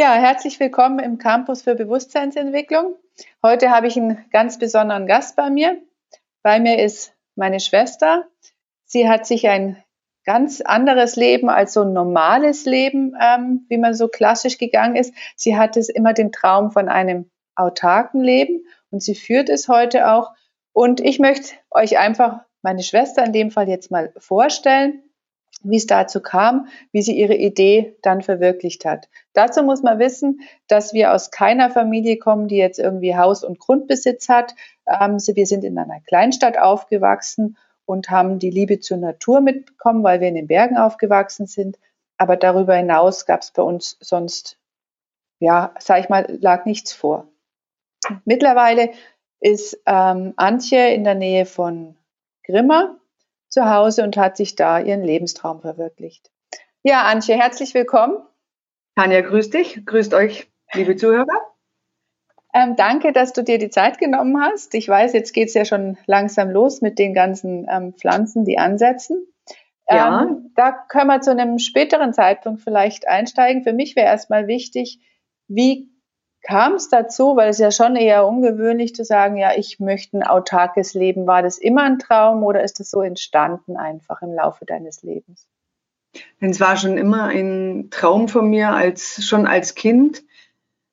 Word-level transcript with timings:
Ja, 0.00 0.14
herzlich 0.14 0.60
willkommen 0.60 1.00
im 1.00 1.18
Campus 1.18 1.62
für 1.62 1.74
Bewusstseinsentwicklung. 1.74 2.94
Heute 3.42 3.70
habe 3.70 3.88
ich 3.88 3.96
einen 3.96 4.24
ganz 4.30 4.56
besonderen 4.56 5.08
Gast 5.08 5.34
bei 5.34 5.50
mir. 5.50 5.82
Bei 6.44 6.60
mir 6.60 6.78
ist 6.78 7.12
meine 7.34 7.58
Schwester. 7.58 8.28
Sie 8.84 9.08
hat 9.08 9.26
sich 9.26 9.48
ein 9.48 9.82
ganz 10.24 10.60
anderes 10.60 11.16
Leben 11.16 11.50
als 11.50 11.72
so 11.72 11.82
ein 11.82 11.92
normales 11.92 12.64
Leben, 12.64 13.16
ähm, 13.20 13.66
wie 13.68 13.76
man 13.76 13.92
so 13.92 14.06
klassisch 14.06 14.56
gegangen 14.56 14.94
ist. 14.94 15.12
Sie 15.34 15.56
hatte 15.56 15.80
immer 15.92 16.12
den 16.12 16.30
Traum 16.30 16.70
von 16.70 16.88
einem 16.88 17.28
autarken 17.56 18.22
Leben 18.22 18.62
und 18.92 19.02
sie 19.02 19.16
führt 19.16 19.48
es 19.48 19.66
heute 19.66 20.12
auch. 20.12 20.30
Und 20.72 21.00
ich 21.00 21.18
möchte 21.18 21.54
euch 21.72 21.98
einfach 21.98 22.42
meine 22.62 22.84
Schwester 22.84 23.24
in 23.24 23.32
dem 23.32 23.50
Fall 23.50 23.68
jetzt 23.68 23.90
mal 23.90 24.12
vorstellen, 24.18 25.02
wie 25.62 25.76
es 25.76 25.86
dazu 25.86 26.20
kam, 26.20 26.68
wie 26.92 27.02
sie 27.02 27.18
ihre 27.18 27.34
Idee 27.34 27.96
dann 28.02 28.22
verwirklicht 28.22 28.84
hat. 28.84 29.08
Dazu 29.32 29.62
muss 29.62 29.82
man 29.82 29.98
wissen, 29.98 30.40
dass 30.66 30.92
wir 30.92 31.12
aus 31.12 31.30
keiner 31.30 31.70
Familie 31.70 32.18
kommen, 32.18 32.48
die 32.48 32.56
jetzt 32.56 32.78
irgendwie 32.78 33.16
Haus- 33.16 33.44
und 33.44 33.58
Grundbesitz 33.58 34.28
hat. 34.28 34.54
Ähm, 34.86 35.18
wir 35.18 35.46
sind 35.46 35.64
in 35.64 35.78
einer 35.78 36.00
Kleinstadt 36.00 36.58
aufgewachsen 36.58 37.56
und 37.84 38.10
haben 38.10 38.38
die 38.38 38.50
Liebe 38.50 38.80
zur 38.80 38.98
Natur 38.98 39.40
mitbekommen, 39.40 40.02
weil 40.02 40.20
wir 40.20 40.28
in 40.28 40.34
den 40.34 40.46
Bergen 40.46 40.76
aufgewachsen 40.76 41.46
sind. 41.46 41.78
Aber 42.18 42.36
darüber 42.36 42.74
hinaus 42.74 43.26
gab 43.26 43.42
es 43.42 43.50
bei 43.50 43.62
uns 43.62 43.96
sonst, 44.00 44.58
ja, 45.40 45.74
sag 45.78 46.00
ich 46.00 46.08
mal, 46.08 46.38
lag 46.40 46.64
nichts 46.66 46.92
vor. 46.92 47.28
Mittlerweile 48.24 48.90
ist 49.40 49.80
ähm, 49.86 50.34
Antje 50.36 50.92
in 50.92 51.04
der 51.04 51.14
Nähe 51.14 51.46
von 51.46 51.96
Grimma 52.44 52.97
zu 53.48 53.70
Hause 53.70 54.02
und 54.02 54.16
hat 54.16 54.36
sich 54.36 54.56
da 54.56 54.78
ihren 54.80 55.02
Lebenstraum 55.02 55.60
verwirklicht. 55.60 56.30
Ja, 56.82 57.02
Antje, 57.02 57.36
herzlich 57.36 57.74
willkommen. 57.74 58.18
Tanja, 58.94 59.20
grüß 59.20 59.50
dich, 59.50 59.84
grüßt 59.84 60.14
euch, 60.14 60.48
liebe 60.72 60.96
Zuhörer. 60.96 61.26
Ähm, 62.54 62.76
danke, 62.76 63.12
dass 63.12 63.32
du 63.32 63.42
dir 63.42 63.58
die 63.58 63.70
Zeit 63.70 63.98
genommen 63.98 64.40
hast. 64.42 64.74
Ich 64.74 64.88
weiß, 64.88 65.12
jetzt 65.12 65.32
geht 65.32 65.48
es 65.48 65.54
ja 65.54 65.64
schon 65.64 65.98
langsam 66.06 66.50
los 66.50 66.80
mit 66.80 66.98
den 66.98 67.14
ganzen 67.14 67.66
ähm, 67.70 67.94
Pflanzen, 67.94 68.44
die 68.44 68.58
ansetzen. 68.58 69.26
Ja. 69.88 70.22
Ähm, 70.22 70.52
da 70.56 70.72
können 70.72 71.08
wir 71.08 71.20
zu 71.20 71.30
einem 71.30 71.58
späteren 71.58 72.12
Zeitpunkt 72.12 72.62
vielleicht 72.62 73.08
einsteigen. 73.08 73.62
Für 73.62 73.72
mich 73.72 73.96
wäre 73.96 74.06
erstmal 74.06 74.46
wichtig, 74.46 75.00
wie 75.46 75.90
kam 76.42 76.74
es 76.74 76.88
dazu, 76.88 77.36
weil 77.36 77.50
es 77.50 77.58
ja 77.58 77.70
schon 77.70 77.96
eher 77.96 78.26
ungewöhnlich 78.26 78.94
zu 78.94 79.04
sagen, 79.04 79.36
ja, 79.36 79.52
ich 79.56 79.80
möchte 79.80 80.18
ein 80.18 80.22
autarkes 80.22 80.94
Leben. 80.94 81.26
War 81.26 81.42
das 81.42 81.58
immer 81.58 81.82
ein 81.82 81.98
Traum 81.98 82.42
oder 82.44 82.62
ist 82.62 82.80
das 82.80 82.90
so 82.90 83.02
entstanden 83.02 83.76
einfach 83.76 84.22
im 84.22 84.32
Laufe 84.32 84.64
deines 84.64 85.02
Lebens? 85.02 85.46
Es 86.40 86.60
war 86.60 86.76
schon 86.76 86.96
immer 86.96 87.24
ein 87.24 87.88
Traum 87.90 88.28
von 88.28 88.48
mir, 88.48 88.70
als 88.70 89.24
schon 89.24 89.46
als 89.46 89.74
Kind 89.74 90.22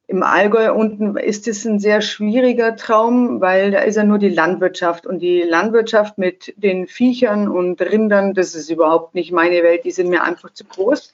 im 0.07 0.23
Allgäu 0.23 0.71
unten 0.73 1.17
ist 1.17 1.47
es 1.47 1.65
ein 1.65 1.79
sehr 1.79 2.01
schwieriger 2.01 2.75
Traum, 2.75 3.41
weil 3.41 3.71
da 3.71 3.79
ist 3.79 3.95
ja 3.95 4.03
nur 4.03 4.19
die 4.19 4.29
Landwirtschaft 4.29 5.07
und 5.07 5.19
die 5.19 5.41
Landwirtschaft 5.41 6.17
mit 6.17 6.53
den 6.57 6.87
Viechern 6.87 7.47
und 7.47 7.81
Rindern, 7.81 8.33
das 8.33 8.53
ist 8.53 8.69
überhaupt 8.69 9.15
nicht 9.15 9.31
meine 9.31 9.63
Welt, 9.63 9.83
die 9.83 9.91
sind 9.91 10.09
mir 10.09 10.23
einfach 10.23 10.51
zu 10.51 10.63
groß. 10.65 11.11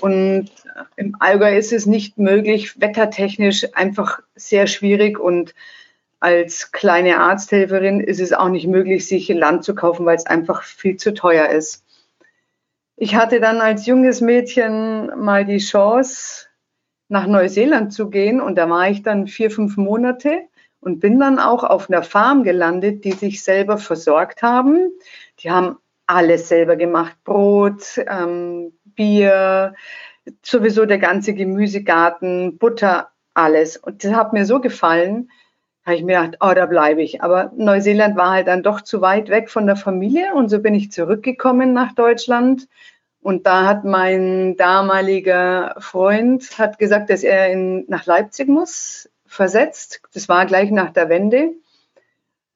Und 0.00 0.50
im 0.96 1.16
Allgäu 1.20 1.56
ist 1.56 1.72
es 1.72 1.86
nicht 1.86 2.18
möglich, 2.18 2.80
wettertechnisch 2.80 3.74
einfach 3.74 4.20
sehr 4.34 4.66
schwierig 4.66 5.18
und 5.18 5.54
als 6.18 6.72
kleine 6.72 7.18
Arzthelferin 7.18 8.00
ist 8.00 8.20
es 8.20 8.32
auch 8.32 8.48
nicht 8.48 8.66
möglich, 8.66 9.06
sich 9.06 9.28
Land 9.28 9.64
zu 9.64 9.74
kaufen, 9.74 10.06
weil 10.06 10.16
es 10.16 10.26
einfach 10.26 10.62
viel 10.62 10.96
zu 10.96 11.14
teuer 11.14 11.50
ist. 11.50 11.84
Ich 12.96 13.14
hatte 13.14 13.40
dann 13.40 13.60
als 13.60 13.86
junges 13.86 14.22
Mädchen 14.22 15.12
mal 15.18 15.44
die 15.44 15.58
Chance, 15.58 16.46
nach 17.08 17.26
Neuseeland 17.26 17.92
zu 17.92 18.10
gehen. 18.10 18.40
Und 18.40 18.56
da 18.56 18.68
war 18.68 18.88
ich 18.88 19.02
dann 19.02 19.26
vier, 19.26 19.50
fünf 19.50 19.76
Monate 19.76 20.42
und 20.80 21.00
bin 21.00 21.18
dann 21.18 21.38
auch 21.38 21.64
auf 21.64 21.88
einer 21.90 22.02
Farm 22.02 22.42
gelandet, 22.42 23.04
die 23.04 23.12
sich 23.12 23.42
selber 23.42 23.78
versorgt 23.78 24.42
haben. 24.42 24.90
Die 25.40 25.50
haben 25.50 25.78
alles 26.06 26.48
selber 26.48 26.76
gemacht, 26.76 27.16
Brot, 27.24 28.00
ähm, 28.06 28.72
Bier, 28.96 29.74
sowieso 30.42 30.86
der 30.86 30.98
ganze 30.98 31.34
Gemüsegarten, 31.34 32.58
Butter, 32.58 33.10
alles. 33.34 33.76
Und 33.76 34.02
das 34.02 34.12
hat 34.14 34.32
mir 34.32 34.44
so 34.46 34.60
gefallen, 34.60 35.30
habe 35.84 35.96
ich 35.96 36.02
mir 36.02 36.20
gedacht, 36.20 36.38
oh, 36.40 36.52
da 36.54 36.66
bleibe 36.66 37.02
ich. 37.02 37.22
Aber 37.22 37.52
Neuseeland 37.56 38.16
war 38.16 38.30
halt 38.30 38.48
dann 38.48 38.64
doch 38.64 38.80
zu 38.80 39.00
weit 39.00 39.28
weg 39.28 39.50
von 39.50 39.66
der 39.66 39.76
Familie 39.76 40.34
und 40.34 40.48
so 40.48 40.60
bin 40.60 40.74
ich 40.74 40.90
zurückgekommen 40.90 41.72
nach 41.72 41.94
Deutschland 41.94 42.66
und 43.26 43.44
da 43.44 43.66
hat 43.66 43.82
mein 43.82 44.56
damaliger 44.56 45.74
Freund 45.80 46.58
hat 46.60 46.78
gesagt, 46.78 47.10
dass 47.10 47.24
er 47.24 47.50
in, 47.50 47.84
nach 47.88 48.06
Leipzig 48.06 48.46
muss, 48.46 49.10
versetzt. 49.26 50.00
Das 50.14 50.28
war 50.28 50.46
gleich 50.46 50.70
nach 50.70 50.92
der 50.92 51.08
Wende. 51.08 51.50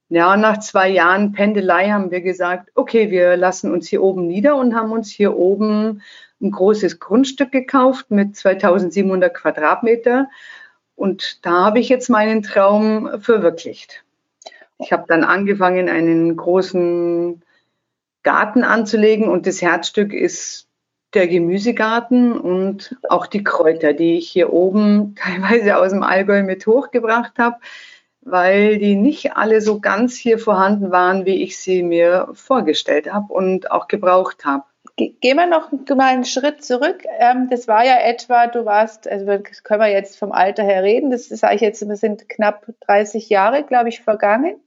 Ja, 0.08 0.36
nach 0.36 0.60
zwei 0.60 0.88
Jahren 0.88 1.32
Pendelei 1.32 1.90
haben 1.90 2.12
wir 2.12 2.20
gesagt, 2.20 2.70
okay, 2.76 3.10
wir 3.10 3.36
lassen 3.36 3.72
uns 3.72 3.88
hier 3.88 4.00
oben 4.00 4.28
nieder 4.28 4.54
und 4.54 4.76
haben 4.76 4.92
uns 4.92 5.10
hier 5.10 5.36
oben 5.36 6.02
ein 6.40 6.50
großes 6.50 7.00
Grundstück 7.00 7.52
gekauft 7.52 8.10
mit 8.10 8.36
2700 8.36 9.34
Quadratmeter. 9.34 10.28
Und 10.96 11.44
da 11.44 11.66
habe 11.66 11.80
ich 11.80 11.88
jetzt 11.88 12.08
meinen 12.08 12.42
Traum 12.42 13.20
verwirklicht. 13.20 14.04
Ich 14.78 14.92
habe 14.92 15.04
dann 15.08 15.24
angefangen, 15.24 15.88
einen 15.88 16.36
großen 16.36 17.42
Garten 18.22 18.64
anzulegen 18.64 19.28
und 19.28 19.46
das 19.46 19.62
Herzstück 19.62 20.12
ist 20.12 20.66
der 21.14 21.26
Gemüsegarten 21.26 22.38
und 22.38 22.96
auch 23.08 23.26
die 23.26 23.42
Kräuter, 23.42 23.92
die 23.92 24.16
ich 24.16 24.30
hier 24.30 24.52
oben 24.52 25.14
teilweise 25.20 25.76
aus 25.76 25.90
dem 25.90 26.02
Allgäu 26.02 26.42
mit 26.42 26.66
hochgebracht 26.66 27.38
habe, 27.38 27.56
weil 28.22 28.78
die 28.78 28.96
nicht 28.96 29.36
alle 29.36 29.60
so 29.60 29.80
ganz 29.80 30.16
hier 30.16 30.38
vorhanden 30.38 30.90
waren, 30.90 31.24
wie 31.24 31.42
ich 31.42 31.58
sie 31.58 31.82
mir 31.82 32.28
vorgestellt 32.34 33.12
habe 33.12 33.32
und 33.32 33.70
auch 33.70 33.88
gebraucht 33.88 34.44
habe. 34.44 34.64
Gehen 35.08 35.36
wir 35.36 35.46
noch 35.46 35.72
mal 35.72 36.06
einen 36.06 36.24
Schritt 36.24 36.62
zurück. 36.62 37.04
Ähm, 37.18 37.48
das 37.48 37.66
war 37.68 37.84
ja 37.84 37.98
etwa, 37.98 38.46
du 38.46 38.66
warst, 38.66 39.08
also 39.08 39.26
können 39.62 39.80
wir 39.80 39.88
jetzt 39.88 40.18
vom 40.18 40.32
Alter 40.32 40.62
her 40.62 40.82
reden, 40.82 41.10
das 41.10 41.28
sage 41.28 41.54
ich 41.54 41.60
jetzt, 41.62 41.86
wir 41.88 41.96
sind 41.96 42.28
knapp 42.28 42.66
30 42.86 43.28
Jahre, 43.30 43.62
glaube 43.62 43.88
ich, 43.88 44.02
vergangen. 44.02 44.60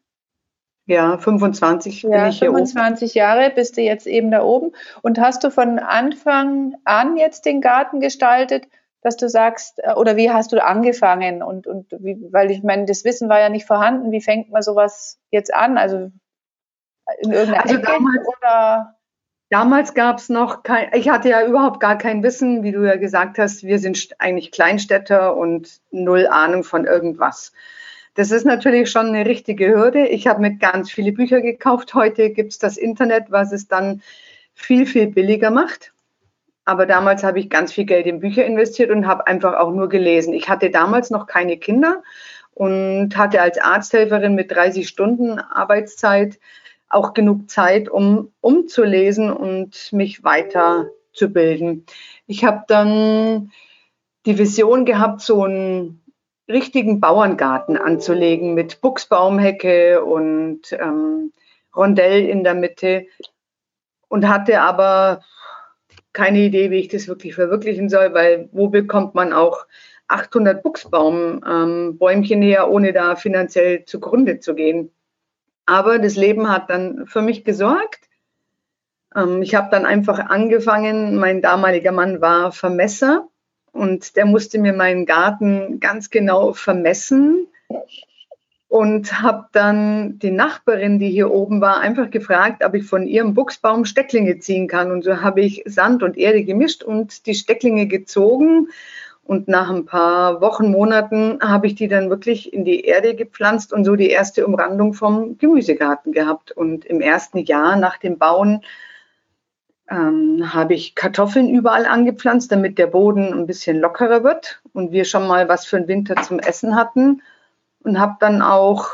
Ja, 0.86 1.18
25 1.18 2.04
ja, 2.04 2.10
bin 2.10 2.30
ich 2.30 2.40
hier 2.40 2.50
25 2.50 3.12
oben. 3.12 3.18
Jahre 3.18 3.52
bist 3.52 3.78
du 3.78 3.82
jetzt 3.82 4.06
eben 4.06 4.32
da 4.32 4.44
oben. 4.44 4.72
Und 5.02 5.20
hast 5.20 5.44
du 5.44 5.50
von 5.50 5.80
Anfang 5.80 6.76
an 6.84 7.16
jetzt 7.16 7.46
den 7.46 7.62
Garten 7.62 8.00
gestaltet, 8.02 8.68
dass 9.02 9.16
du 9.16 9.30
sagst, 9.30 9.80
äh, 9.80 9.94
oder 9.94 10.18
wie 10.18 10.32
hast 10.32 10.52
du 10.52 10.64
angefangen? 10.64 11.42
Und, 11.42 11.68
und 11.68 11.92
wie, 12.00 12.28
weil 12.32 12.52
ich 12.52 12.64
meine, 12.64 12.86
das 12.86 13.06
Wissen 13.06 13.30
war 13.30 13.40
ja 13.40 13.50
nicht 13.50 13.66
vorhanden. 13.66 14.12
Wie 14.12 14.22
fängt 14.22 14.50
man 14.50 14.62
sowas 14.62 15.20
jetzt 15.32 15.54
an? 15.54 15.78
Also 15.78 16.12
in 17.20 17.32
irgendeiner 17.32 17.64
also 17.64 17.78
damals, 17.78 18.28
oder? 18.38 18.96
Damals 19.50 19.94
gab 19.94 20.18
es 20.18 20.30
noch 20.30 20.64
kein, 20.64 20.90
ich 20.94 21.10
hatte 21.10 21.30
ja 21.30 21.46
überhaupt 21.46 21.80
gar 21.80 21.98
kein 21.98 22.24
Wissen, 22.24 22.64
wie 22.64 22.72
du 22.72 22.84
ja 22.84 22.96
gesagt 22.96 23.38
hast, 23.38 23.64
wir 23.64 23.78
sind 23.78 24.10
eigentlich 24.18 24.52
Kleinstädter 24.52 25.36
und 25.36 25.80
null 25.92 26.28
Ahnung 26.28 26.64
von 26.64 26.86
irgendwas. 26.86 27.54
Das 28.16 28.32
ist 28.32 28.46
natürlich 28.46 28.92
schon 28.92 29.08
eine 29.08 29.26
richtige 29.26 29.70
Hürde. 29.70 30.08
Ich 30.08 30.28
habe 30.28 30.42
mir 30.42 30.56
ganz 30.58 30.92
viele 30.92 31.12
Bücher 31.12 31.42
gekauft. 31.42 31.94
Heute 31.94 32.30
gibt 32.30 32.52
es 32.52 32.60
das 32.60 32.78
Internet, 32.78 33.32
was 33.32 33.52
es 33.52 33.68
dann 33.68 34.02
viel, 34.54 34.86
viel 34.86 35.08
billiger 35.08 35.52
macht. 35.52 35.94
Aber 36.66 36.86
damals 36.86 37.24
habe 37.24 37.40
ich 37.40 37.50
ganz 37.50 37.74
viel 37.74 37.86
Geld 37.86 38.06
in 38.06 38.20
Bücher 38.20 38.46
investiert 38.46 38.90
und 38.90 39.08
habe 39.08 39.28
einfach 39.28 39.56
auch 39.56 39.72
nur 39.72 39.90
gelesen. 39.90 40.34
Ich 40.34 40.48
hatte 40.48 40.70
damals 40.70 41.10
noch 41.10 41.28
keine 41.28 41.58
Kinder 41.58 42.04
und 42.54 43.18
hatte 43.18 43.42
als 43.42 43.58
Arzthelferin 43.58 44.36
mit 44.36 44.52
30 44.52 44.88
Stunden 44.88 45.40
Arbeitszeit 45.40 46.40
auch 46.94 47.14
genug 47.14 47.50
Zeit, 47.50 47.90
um 47.90 48.32
umzulesen 48.42 49.32
und 49.32 49.92
mich 49.92 50.24
weiterzubilden. 50.24 51.86
Ich 52.28 52.46
habe 52.46 52.64
dann 52.68 53.52
die 54.26 54.38
Vision 54.38 54.86
gehabt, 54.86 55.22
so 55.22 55.46
ein 55.46 56.02
richtigen 56.50 57.00
Bauerngarten 57.00 57.78
anzulegen 57.78 58.54
mit 58.54 58.82
Buchsbaumhecke 58.82 60.04
und 60.04 60.74
ähm, 60.74 61.34
Rondell 61.76 62.26
in 62.26 62.44
der 62.44 62.54
Mitte 62.54 63.08
und 64.08 64.28
hatte 64.28 64.62
aber 64.62 65.22
keine 66.12 66.40
Idee, 66.40 66.70
wie 66.70 66.80
ich 66.80 66.90
das 66.90 67.08
wirklich 67.08 67.34
verwirklichen 67.34 67.90
soll, 67.90 68.14
weil 68.14 68.50
wo 68.52 68.68
bekommt 68.68 69.16
man 69.16 69.34
auch 69.34 69.66
800 70.08 70.62
Buchsbaumbäumchen 70.62 72.42
ähm, 72.42 72.48
her, 72.48 72.70
ohne 72.70 72.94
da 72.94 73.16
finanziell 73.16 73.86
zugrunde 73.86 74.40
zu 74.40 74.54
gehen. 74.54 74.92
Aber 75.66 76.00
das 76.00 76.16
Leben 76.16 76.50
hat 76.50 76.70
dann 76.70 77.06
für 77.08 77.22
mich 77.22 77.44
gesorgt. 77.44 78.10
Ähm, 79.16 79.42
ich 79.42 79.56
habe 79.56 79.70
dann 79.72 79.86
einfach 79.86 80.20
angefangen, 80.20 81.16
mein 81.16 81.42
damaliger 81.42 81.92
Mann 81.92 82.22
war 82.22 82.52
Vermesser 82.52 83.28
und 83.72 84.16
der 84.16 84.26
musste 84.26 84.60
mir 84.60 84.74
meinen 84.74 85.06
Garten 85.06 85.80
ganz 85.80 86.10
genau 86.10 86.54
vermessen 86.54 87.48
und 88.74 89.22
habe 89.22 89.46
dann 89.52 90.18
die 90.18 90.32
Nachbarin, 90.32 90.98
die 90.98 91.10
hier 91.10 91.32
oben 91.32 91.62
war, 91.62 91.80
einfach 91.80 92.10
gefragt, 92.10 92.64
ob 92.66 92.74
ich 92.74 92.86
von 92.86 93.06
ihrem 93.06 93.36
Buchsbaum 93.36 93.86
Stecklinge 93.86 94.40
ziehen 94.40 94.68
kann. 94.68 94.92
Und 94.92 95.04
so 95.04 95.22
habe 95.22 95.42
ich 95.42 95.62
Sand 95.66 96.02
und 96.02 96.18
Erde 96.18 96.44
gemischt 96.44 96.84
und 96.84 97.28
die 97.28 97.36
Stecklinge 97.36 97.86
gezogen 97.86 98.70
Und 99.26 99.48
nach 99.48 99.70
ein 99.70 99.86
paar 99.86 100.42
Wochen, 100.42 100.70
Monaten 100.70 101.40
habe 101.42 101.68
ich 101.68 101.76
die 101.76 101.88
dann 101.88 102.10
wirklich 102.10 102.52
in 102.52 102.66
die 102.66 102.82
Erde 102.82 103.16
gepflanzt 103.16 103.72
und 103.72 103.86
so 103.86 103.96
die 103.96 104.10
erste 104.10 104.46
Umrandung 104.46 104.94
vom 104.94 105.38
Gemüsegarten 105.38 106.12
gehabt. 106.12 106.52
Und 106.52 106.86
im 106.86 107.00
ersten 107.00 107.40
Jahr 107.40 107.78
nach 107.78 107.98
dem 107.98 108.18
Bauen 108.18 108.64
ähm, 109.90 110.54
habe 110.54 110.74
ich 110.74 110.96
Kartoffeln 110.96 111.50
überall 111.50 111.86
angepflanzt, 111.86 112.52
damit 112.52 112.78
der 112.78 112.88
Boden 112.88 113.34
ein 113.34 113.48
bisschen 113.48 113.80
lockerer 113.80 114.26
wird 114.26 114.62
und 114.74 114.92
wir 114.92 115.06
schon 115.06 115.28
mal 115.28 115.48
was 115.48 115.66
für 115.66 115.78
den 115.78 115.88
Winter 115.88 116.16
zum 116.22 116.40
Essen 116.40 116.76
hatten. 116.76 117.22
Und 117.82 118.00
habe 118.00 118.16
dann 118.20 118.42
auch, 118.42 118.90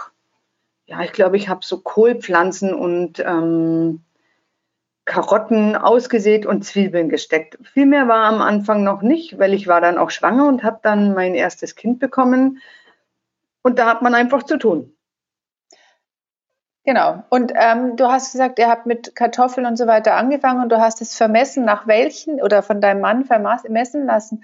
ja, 0.85 1.01
ich 1.01 1.11
glaube, 1.11 1.37
ich 1.37 1.49
habe 1.49 1.61
so 1.63 1.79
Kohlpflanzen 1.79 2.73
und 2.73 3.19
ähm, 3.19 4.01
Karotten 5.09 5.75
ausgesät 5.75 6.45
und 6.45 6.63
Zwiebeln 6.63 7.09
gesteckt. 7.09 7.57
Viel 7.73 7.87
mehr 7.87 8.07
war 8.07 8.25
am 8.25 8.41
Anfang 8.41 8.83
noch 8.83 9.01
nicht, 9.01 9.39
weil 9.39 9.55
ich 9.55 9.67
war 9.67 9.81
dann 9.81 9.97
auch 9.97 10.11
schwanger 10.11 10.47
und 10.47 10.63
habe 10.63 10.79
dann 10.83 11.15
mein 11.15 11.33
erstes 11.33 11.75
Kind 11.75 11.97
bekommen. 11.97 12.61
Und 13.63 13.79
da 13.79 13.87
hat 13.87 14.03
man 14.03 14.13
einfach 14.13 14.43
zu 14.43 14.57
tun. 14.57 14.95
Genau. 16.85 17.23
Und 17.29 17.53
ähm, 17.55 17.95
du 17.95 18.05
hast 18.05 18.33
gesagt, 18.33 18.59
ihr 18.59 18.69
habt 18.69 18.85
mit 18.85 19.15
Kartoffeln 19.15 19.65
und 19.65 19.77
so 19.77 19.87
weiter 19.87 20.13
angefangen 20.13 20.61
und 20.61 20.69
du 20.69 20.79
hast 20.79 21.01
es 21.01 21.15
vermessen, 21.15 21.65
nach 21.65 21.87
welchen 21.87 22.39
oder 22.39 22.61
von 22.61 22.79
deinem 22.79 23.01
Mann 23.01 23.25
vermessen 23.25 24.05
lassen. 24.05 24.43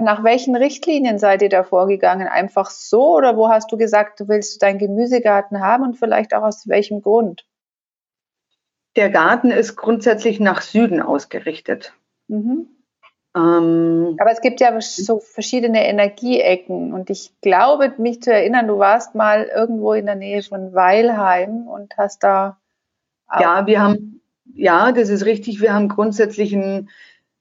Nach 0.00 0.22
welchen 0.22 0.54
Richtlinien 0.54 1.18
seid 1.18 1.42
ihr 1.42 1.48
da 1.48 1.64
vorgegangen? 1.64 2.28
Einfach 2.28 2.70
so 2.70 3.16
oder 3.16 3.36
wo 3.36 3.48
hast 3.48 3.72
du 3.72 3.76
gesagt, 3.76 4.20
du 4.20 4.28
willst 4.28 4.62
deinen 4.62 4.78
Gemüsegarten 4.78 5.60
haben 5.60 5.82
und 5.82 5.96
vielleicht 5.96 6.34
auch 6.34 6.44
aus 6.44 6.68
welchem 6.68 7.02
Grund? 7.02 7.46
Der 8.96 9.10
Garten 9.10 9.50
ist 9.50 9.76
grundsätzlich 9.76 10.40
nach 10.40 10.62
Süden 10.62 11.00
ausgerichtet. 11.00 11.92
Mhm. 12.28 12.68
Ähm, 13.36 14.16
Aber 14.20 14.30
es 14.30 14.40
gibt 14.40 14.60
ja 14.60 14.80
so 14.80 15.18
verschiedene 15.18 15.86
Energieecken 15.86 16.94
und 16.94 17.10
ich 17.10 17.32
glaube, 17.40 17.92
mich 17.98 18.22
zu 18.22 18.32
erinnern, 18.32 18.68
du 18.68 18.78
warst 18.78 19.16
mal 19.16 19.50
irgendwo 19.54 19.92
in 19.92 20.06
der 20.06 20.14
Nähe 20.14 20.42
von 20.42 20.72
Weilheim 20.72 21.66
und 21.66 21.96
hast 21.96 22.22
da. 22.22 22.58
Ja, 23.40 23.66
wir 23.66 23.82
haben, 23.82 24.20
ja, 24.54 24.92
das 24.92 25.08
ist 25.08 25.24
richtig. 25.24 25.60
Wir 25.60 25.74
haben 25.74 25.88
grundsätzlich 25.88 26.54
ein, 26.54 26.90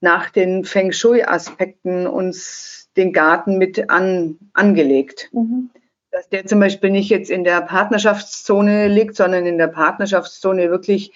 nach 0.02 0.32
den 0.32 0.66
Feng 0.66 0.92
Shui-Aspekten 0.92 2.08
uns 2.08 2.90
den 2.98 3.14
Garten 3.14 3.60
mit 3.60 3.92
an, 3.92 4.40
angelegt. 4.54 5.30
Mhm 5.32 5.70
dass 6.14 6.30
der 6.30 6.46
zum 6.46 6.60
Beispiel 6.60 6.92
nicht 6.92 7.10
jetzt 7.10 7.32
in 7.32 7.44
der 7.44 7.60
Partnerschaftszone 7.62 8.88
liegt, 8.88 9.16
sondern 9.16 9.48
in 9.48 9.58
der 9.58 9.68
Partnerschaftszone 9.68 10.70
wirklich 10.70 11.12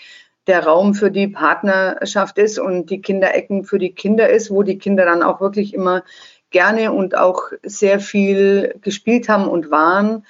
der 0.48 0.66
Raum 0.66 0.94
für 0.94 1.12
die 1.12 1.28
Partnerschaft 1.28 2.38
ist 2.38 2.58
und 2.58 2.90
die 2.90 3.02
Kinderecken 3.02 3.66
für 3.66 3.80
die 3.80 3.92
Kinder 3.92 4.30
ist, 4.30 4.50
wo 4.50 4.64
die 4.64 4.78
Kinder 4.78 5.06
dann 5.06 5.24
auch 5.24 5.42
wirklich 5.42 5.74
immer 5.74 6.04
gerne 6.50 6.94
und 6.94 7.18
auch 7.18 7.42
sehr 7.64 8.00
viel 8.00 8.76
gespielt 8.82 9.30
haben 9.30 9.48
und 9.48 9.70
waren. 9.70 10.26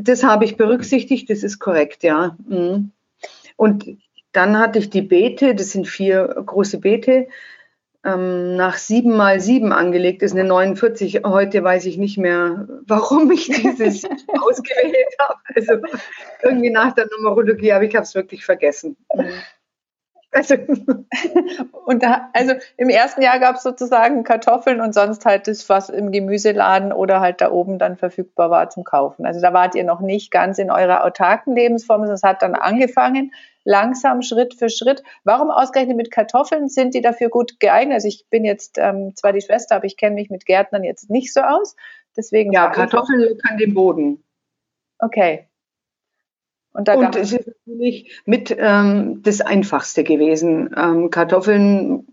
Das 0.00 0.22
habe 0.22 0.44
ich 0.44 0.56
berücksichtigt, 0.56 1.30
das 1.30 1.42
ist 1.42 1.58
korrekt, 1.58 2.02
ja. 2.02 2.36
Mhm. 2.46 2.92
Und 3.56 3.96
dann 4.32 4.58
hatte 4.58 4.78
ich 4.78 4.90
die 4.90 5.02
Beete, 5.02 5.54
das 5.54 5.70
sind 5.70 5.86
vier 5.86 6.26
große 6.46 6.78
Beete, 6.78 7.28
ähm, 8.04 8.56
nach 8.56 8.76
sieben 8.78 9.16
mal 9.16 9.40
sieben 9.40 9.72
angelegt 9.72 10.22
ist, 10.22 10.32
eine 10.32 10.44
49. 10.44 11.22
Heute 11.24 11.62
weiß 11.62 11.86
ich 11.86 11.98
nicht 11.98 12.18
mehr, 12.18 12.66
warum 12.86 13.30
ich 13.30 13.46
dieses 13.46 14.04
ausgewählt 14.42 15.16
habe. 15.20 15.40
Also 15.54 15.72
irgendwie 16.42 16.70
nach 16.70 16.92
der 16.92 17.08
Numerologie, 17.16 17.72
aber 17.72 17.84
ich 17.84 17.94
habe 17.94 18.04
es 18.04 18.14
wirklich 18.14 18.44
vergessen. 18.44 18.96
Also. 20.32 20.54
und 21.84 22.02
da, 22.02 22.30
also 22.32 22.54
im 22.76 22.88
ersten 22.88 23.22
Jahr 23.22 23.38
gab 23.38 23.56
es 23.56 23.62
sozusagen 23.62 24.24
Kartoffeln 24.24 24.80
und 24.80 24.94
sonst 24.94 25.24
halt 25.24 25.46
das, 25.46 25.68
was 25.68 25.90
im 25.90 26.10
Gemüseladen 26.10 26.92
oder 26.92 27.20
halt 27.20 27.40
da 27.40 27.52
oben 27.52 27.78
dann 27.78 27.96
verfügbar 27.96 28.50
war 28.50 28.70
zum 28.70 28.82
Kaufen. 28.82 29.26
Also 29.26 29.40
da 29.40 29.52
wart 29.52 29.74
ihr 29.74 29.84
noch 29.84 30.00
nicht 30.00 30.30
ganz 30.30 30.58
in 30.58 30.70
eurer 30.70 31.04
autarken 31.04 31.54
Lebensform, 31.54 32.02
es 32.04 32.22
hat 32.22 32.42
dann 32.42 32.54
angefangen 32.54 33.32
langsam, 33.64 34.22
Schritt 34.22 34.54
für 34.54 34.68
Schritt. 34.68 35.02
Warum 35.24 35.50
ausgerechnet 35.50 35.96
mit 35.96 36.10
Kartoffeln 36.10 36.68
sind 36.68 36.94
die 36.94 37.00
dafür 37.00 37.28
gut 37.28 37.60
geeignet? 37.60 37.94
Also 37.94 38.08
ich 38.08 38.26
bin 38.30 38.44
jetzt 38.44 38.78
ähm, 38.78 39.14
zwar 39.16 39.32
die 39.32 39.40
Schwester, 39.40 39.76
aber 39.76 39.84
ich 39.84 39.96
kenne 39.96 40.14
mich 40.14 40.30
mit 40.30 40.46
Gärtnern 40.46 40.84
jetzt 40.84 41.10
nicht 41.10 41.32
so 41.32 41.40
aus. 41.40 41.76
Deswegen 42.16 42.52
ja, 42.52 42.68
Kartoffeln 42.68 43.20
lockern 43.20 43.58
den 43.58 43.74
Boden. 43.74 44.24
Okay. 44.98 45.46
Und, 46.72 46.88
da 46.88 46.94
Und 46.94 47.16
es 47.16 47.32
ist 47.32 47.50
natürlich 47.66 48.22
mit 48.24 48.54
ähm, 48.58 49.22
das 49.22 49.40
Einfachste 49.40 50.04
gewesen. 50.04 50.74
Ähm, 50.76 51.10
Kartoffeln 51.10 52.06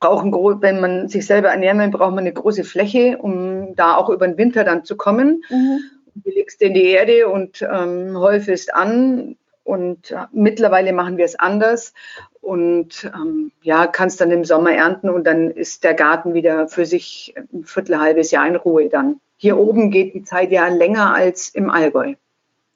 brauchen, 0.00 0.32
wenn 0.62 0.80
man 0.80 1.08
sich 1.08 1.26
selber 1.26 1.50
ernähren 1.50 1.78
will, 1.78 1.90
braucht 1.90 2.14
man 2.14 2.20
eine 2.20 2.32
große 2.32 2.64
Fläche, 2.64 3.18
um 3.18 3.76
da 3.76 3.96
auch 3.96 4.08
über 4.08 4.26
den 4.26 4.38
Winter 4.38 4.64
dann 4.64 4.84
zu 4.84 4.96
kommen. 4.96 5.44
Mhm. 5.48 5.80
Du 6.14 6.30
legst 6.30 6.60
in 6.60 6.74
die 6.74 6.86
Erde 6.86 7.28
und 7.28 7.62
ähm, 7.62 8.18
häufest 8.18 8.74
an. 8.74 9.36
Und 9.70 10.10
äh, 10.10 10.26
mittlerweile 10.32 10.92
machen 10.92 11.16
wir 11.16 11.24
es 11.24 11.38
anders 11.38 11.94
und 12.40 13.08
ähm, 13.14 13.52
ja, 13.62 13.86
kannst 13.86 14.20
dann 14.20 14.32
im 14.32 14.44
Sommer 14.44 14.72
ernten 14.72 15.08
und 15.08 15.22
dann 15.28 15.48
ist 15.48 15.84
der 15.84 15.94
Garten 15.94 16.34
wieder 16.34 16.66
für 16.66 16.86
sich 16.86 17.36
ein 17.52 17.62
Viertel, 17.62 18.00
halbes 18.00 18.32
Jahr 18.32 18.48
in 18.48 18.56
Ruhe 18.56 18.88
dann. 18.88 19.20
Hier 19.36 19.56
oben 19.56 19.92
geht 19.92 20.12
die 20.12 20.24
Zeit 20.24 20.50
ja 20.50 20.66
länger 20.66 21.14
als 21.14 21.50
im 21.50 21.70
Allgäu. 21.70 22.14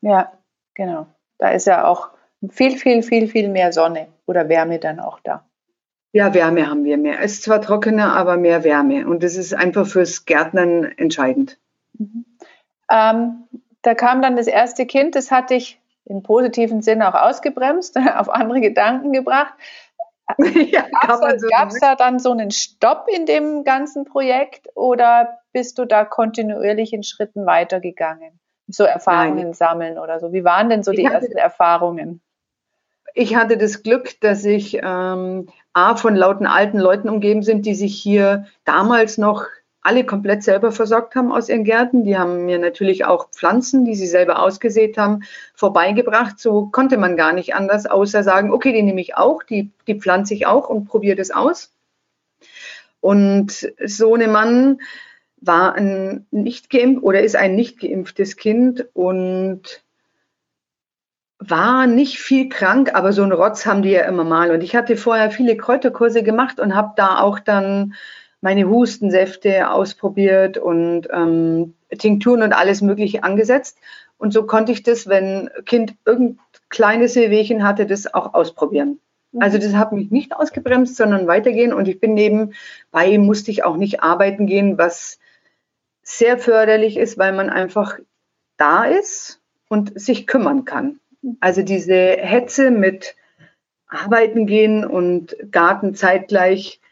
Ja, 0.02 0.30
genau. 0.74 1.08
Da 1.38 1.48
ist 1.48 1.66
ja 1.66 1.84
auch 1.84 2.10
viel, 2.48 2.76
viel, 2.78 3.02
viel, 3.02 3.26
viel 3.26 3.48
mehr 3.48 3.72
Sonne 3.72 4.06
oder 4.26 4.48
Wärme 4.48 4.78
dann 4.78 5.00
auch 5.00 5.18
da. 5.18 5.44
Ja, 6.12 6.32
Wärme 6.32 6.70
haben 6.70 6.84
wir 6.84 6.96
mehr. 6.96 7.20
Es 7.20 7.32
ist 7.32 7.42
zwar 7.42 7.60
trockener, 7.60 8.14
aber 8.14 8.36
mehr 8.36 8.62
Wärme. 8.62 9.08
Und 9.08 9.24
das 9.24 9.34
ist 9.34 9.52
einfach 9.52 9.88
fürs 9.88 10.26
Gärtnern 10.26 10.84
entscheidend. 10.96 11.58
Mhm. 11.98 12.24
Ähm, 12.88 13.48
da 13.82 13.94
kam 13.96 14.22
dann 14.22 14.36
das 14.36 14.46
erste 14.46 14.86
Kind, 14.86 15.16
das 15.16 15.32
hatte 15.32 15.54
ich 15.54 15.80
im 16.06 16.22
positiven 16.22 16.82
Sinne 16.82 17.08
auch 17.08 17.20
ausgebremst, 17.20 17.96
auf 18.16 18.28
andere 18.28 18.60
Gedanken 18.60 19.12
gebracht. 19.12 19.54
ja, 20.38 20.86
Gab 21.02 21.68
es 21.68 21.80
da 21.80 21.96
dann 21.96 22.18
so 22.18 22.32
einen 22.32 22.50
Stopp 22.50 23.06
in 23.14 23.26
dem 23.26 23.62
ganzen 23.62 24.06
Projekt 24.06 24.68
oder 24.74 25.38
bist 25.52 25.78
du 25.78 25.84
da 25.84 26.04
kontinuierlich 26.06 26.94
in 26.94 27.02
Schritten 27.02 27.44
weitergegangen? 27.44 28.40
So 28.66 28.84
Erfahrungen 28.84 29.44
Nein. 29.44 29.52
sammeln 29.52 29.98
oder 29.98 30.20
so. 30.20 30.32
Wie 30.32 30.42
waren 30.42 30.70
denn 30.70 30.82
so 30.82 30.92
die 30.92 31.06
hatte, 31.06 31.16
ersten 31.16 31.36
Erfahrungen? 31.36 32.22
Ich 33.12 33.36
hatte 33.36 33.58
das 33.58 33.82
Glück, 33.82 34.18
dass 34.20 34.44
ich 34.46 34.80
ähm, 34.82 35.48
A 35.74 35.96
von 35.96 36.16
lauten 36.16 36.46
alten 36.46 36.78
Leuten 36.78 37.10
umgeben 37.10 37.42
sind, 37.42 37.66
die 37.66 37.74
sich 37.74 37.94
hier 38.00 38.46
damals 38.64 39.18
noch 39.18 39.44
alle 39.84 40.04
komplett 40.04 40.42
selber 40.42 40.72
versorgt 40.72 41.14
haben 41.14 41.30
aus 41.30 41.48
ihren 41.48 41.62
Gärten. 41.62 42.04
Die 42.04 42.16
haben 42.18 42.46
mir 42.46 42.58
natürlich 42.58 43.04
auch 43.04 43.30
Pflanzen, 43.30 43.84
die 43.84 43.94
sie 43.94 44.06
selber 44.06 44.42
ausgesät 44.42 44.96
haben, 44.96 45.24
vorbeigebracht. 45.54 46.40
So 46.40 46.66
konnte 46.66 46.96
man 46.96 47.16
gar 47.16 47.34
nicht 47.34 47.54
anders, 47.54 47.84
außer 47.86 48.22
sagen, 48.22 48.50
okay, 48.50 48.72
die 48.72 48.82
nehme 48.82 49.02
ich 49.02 49.16
auch, 49.16 49.42
die, 49.42 49.70
die 49.86 50.00
pflanze 50.00 50.34
ich 50.34 50.46
auch 50.46 50.70
und 50.70 50.86
probiere 50.86 51.16
das 51.16 51.30
aus. 51.30 51.70
Und 53.00 53.72
so 53.84 54.14
ein 54.14 54.32
Mann 54.32 54.80
war 55.42 55.74
ein 55.74 56.26
nicht 56.30 56.70
geimpft 56.70 57.02
oder 57.02 57.22
ist 57.22 57.36
ein 57.36 57.54
nicht 57.54 57.78
geimpftes 57.78 58.36
Kind 58.36 58.86
und 58.94 59.84
war 61.38 61.86
nicht 61.86 62.20
viel 62.20 62.48
krank, 62.48 62.94
aber 62.94 63.12
so 63.12 63.22
einen 63.22 63.32
Rotz 63.32 63.66
haben 63.66 63.82
die 63.82 63.90
ja 63.90 64.06
immer 64.06 64.24
mal. 64.24 64.50
Und 64.50 64.62
ich 64.62 64.74
hatte 64.74 64.96
vorher 64.96 65.30
viele 65.30 65.58
Kräuterkurse 65.58 66.22
gemacht 66.22 66.58
und 66.58 66.74
habe 66.74 66.94
da 66.96 67.20
auch 67.20 67.38
dann 67.38 67.92
meine 68.44 68.68
Hustensäfte 68.68 69.70
ausprobiert 69.70 70.58
und 70.58 71.08
ähm, 71.10 71.72
Tinkturen 71.96 72.42
und 72.42 72.52
alles 72.52 72.82
Mögliche 72.82 73.24
angesetzt. 73.24 73.78
Und 74.18 74.34
so 74.34 74.44
konnte 74.44 74.70
ich 74.70 74.82
das, 74.82 75.08
wenn 75.08 75.48
Kind 75.64 75.94
irgendein 76.04 76.38
kleines 76.68 77.16
Wehwehchen 77.16 77.66
hatte, 77.66 77.86
das 77.86 78.12
auch 78.12 78.34
ausprobieren. 78.34 79.00
Mhm. 79.32 79.40
Also 79.40 79.56
das 79.56 79.72
hat 79.72 79.92
mich 79.92 80.10
nicht 80.10 80.36
ausgebremst, 80.36 80.94
sondern 80.94 81.26
weitergehen. 81.26 81.72
Und 81.72 81.88
ich 81.88 82.00
bin 82.00 82.12
nebenbei, 82.12 83.16
musste 83.16 83.50
ich 83.50 83.64
auch 83.64 83.78
nicht 83.78 84.02
arbeiten 84.02 84.46
gehen, 84.46 84.76
was 84.76 85.18
sehr 86.02 86.36
förderlich 86.36 86.98
ist, 86.98 87.16
weil 87.16 87.32
man 87.32 87.48
einfach 87.48 87.98
da 88.58 88.84
ist 88.84 89.40
und 89.70 89.98
sich 89.98 90.26
kümmern 90.26 90.66
kann. 90.66 91.00
Mhm. 91.22 91.38
Also 91.40 91.62
diese 91.62 91.94
Hetze 91.94 92.70
mit 92.70 93.16
Arbeiten 93.88 94.44
gehen 94.44 94.84
und 94.84 95.34
Garten 95.50 95.94
zeitgleich, 95.94 96.82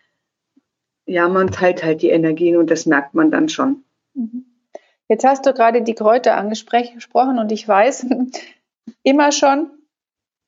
ja, 1.06 1.28
man 1.28 1.50
teilt 1.50 1.82
halt 1.82 2.02
die 2.02 2.10
Energien 2.10 2.56
und 2.56 2.70
das 2.70 2.86
merkt 2.86 3.14
man 3.14 3.30
dann 3.30 3.48
schon. 3.48 3.84
Mhm. 4.14 4.46
Jetzt 5.08 5.24
hast 5.24 5.44
du 5.44 5.52
gerade 5.52 5.82
die 5.82 5.94
Kräuter 5.94 6.36
angesprochen 6.36 7.38
und 7.38 7.52
ich 7.52 7.66
weiß 7.66 8.06
immer 9.02 9.32
schon, 9.32 9.70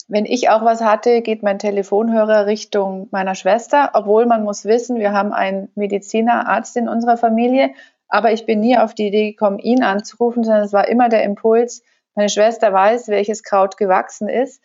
wenn 0.08 0.26
ich 0.26 0.50
auch 0.50 0.64
was 0.64 0.82
hatte, 0.82 1.22
geht 1.22 1.42
mein 1.42 1.58
Telefonhörer 1.58 2.46
Richtung 2.46 3.08
meiner 3.10 3.34
Schwester, 3.34 3.90
obwohl 3.94 4.26
man 4.26 4.44
muss 4.44 4.64
wissen, 4.64 4.98
wir 4.98 5.12
haben 5.12 5.32
einen 5.32 5.70
Mediziner, 5.74 6.46
Arzt 6.46 6.76
in 6.76 6.88
unserer 6.88 7.16
Familie, 7.16 7.70
aber 8.08 8.32
ich 8.32 8.46
bin 8.46 8.60
nie 8.60 8.76
auf 8.76 8.94
die 8.94 9.08
Idee 9.08 9.30
gekommen, 9.30 9.58
ihn 9.58 9.82
anzurufen, 9.82 10.44
sondern 10.44 10.64
es 10.64 10.72
war 10.72 10.88
immer 10.88 11.08
der 11.08 11.24
Impuls, 11.24 11.82
meine 12.14 12.28
Schwester 12.28 12.72
weiß, 12.72 13.08
welches 13.08 13.42
Kraut 13.42 13.76
gewachsen 13.76 14.28
ist. 14.28 14.62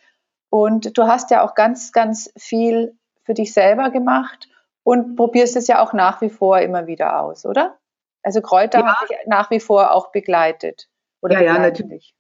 Und 0.49 0.97
du 0.97 1.03
hast 1.03 1.31
ja 1.31 1.43
auch 1.43 1.55
ganz, 1.55 1.91
ganz 1.91 2.31
viel 2.37 2.97
für 3.23 3.33
dich 3.33 3.53
selber 3.53 3.89
gemacht 3.89 4.49
und 4.89 5.15
probierst 5.15 5.55
es 5.55 5.67
ja 5.67 5.83
auch 5.83 5.93
nach 5.93 6.19
wie 6.19 6.31
vor 6.31 6.59
immer 6.61 6.87
wieder 6.87 7.21
aus, 7.21 7.45
oder? 7.45 7.77
Also 8.23 8.41
Kräuter 8.41 8.79
ja. 8.79 8.87
haben 8.87 9.07
dich 9.07 9.17
nach 9.27 9.51
wie 9.51 9.59
vor 9.59 9.91
auch 9.91 10.11
begleitet. 10.11 10.89
Oder 11.21 11.35
ja, 11.35 11.53
ja, 11.53 11.59
natürlich. 11.59 12.15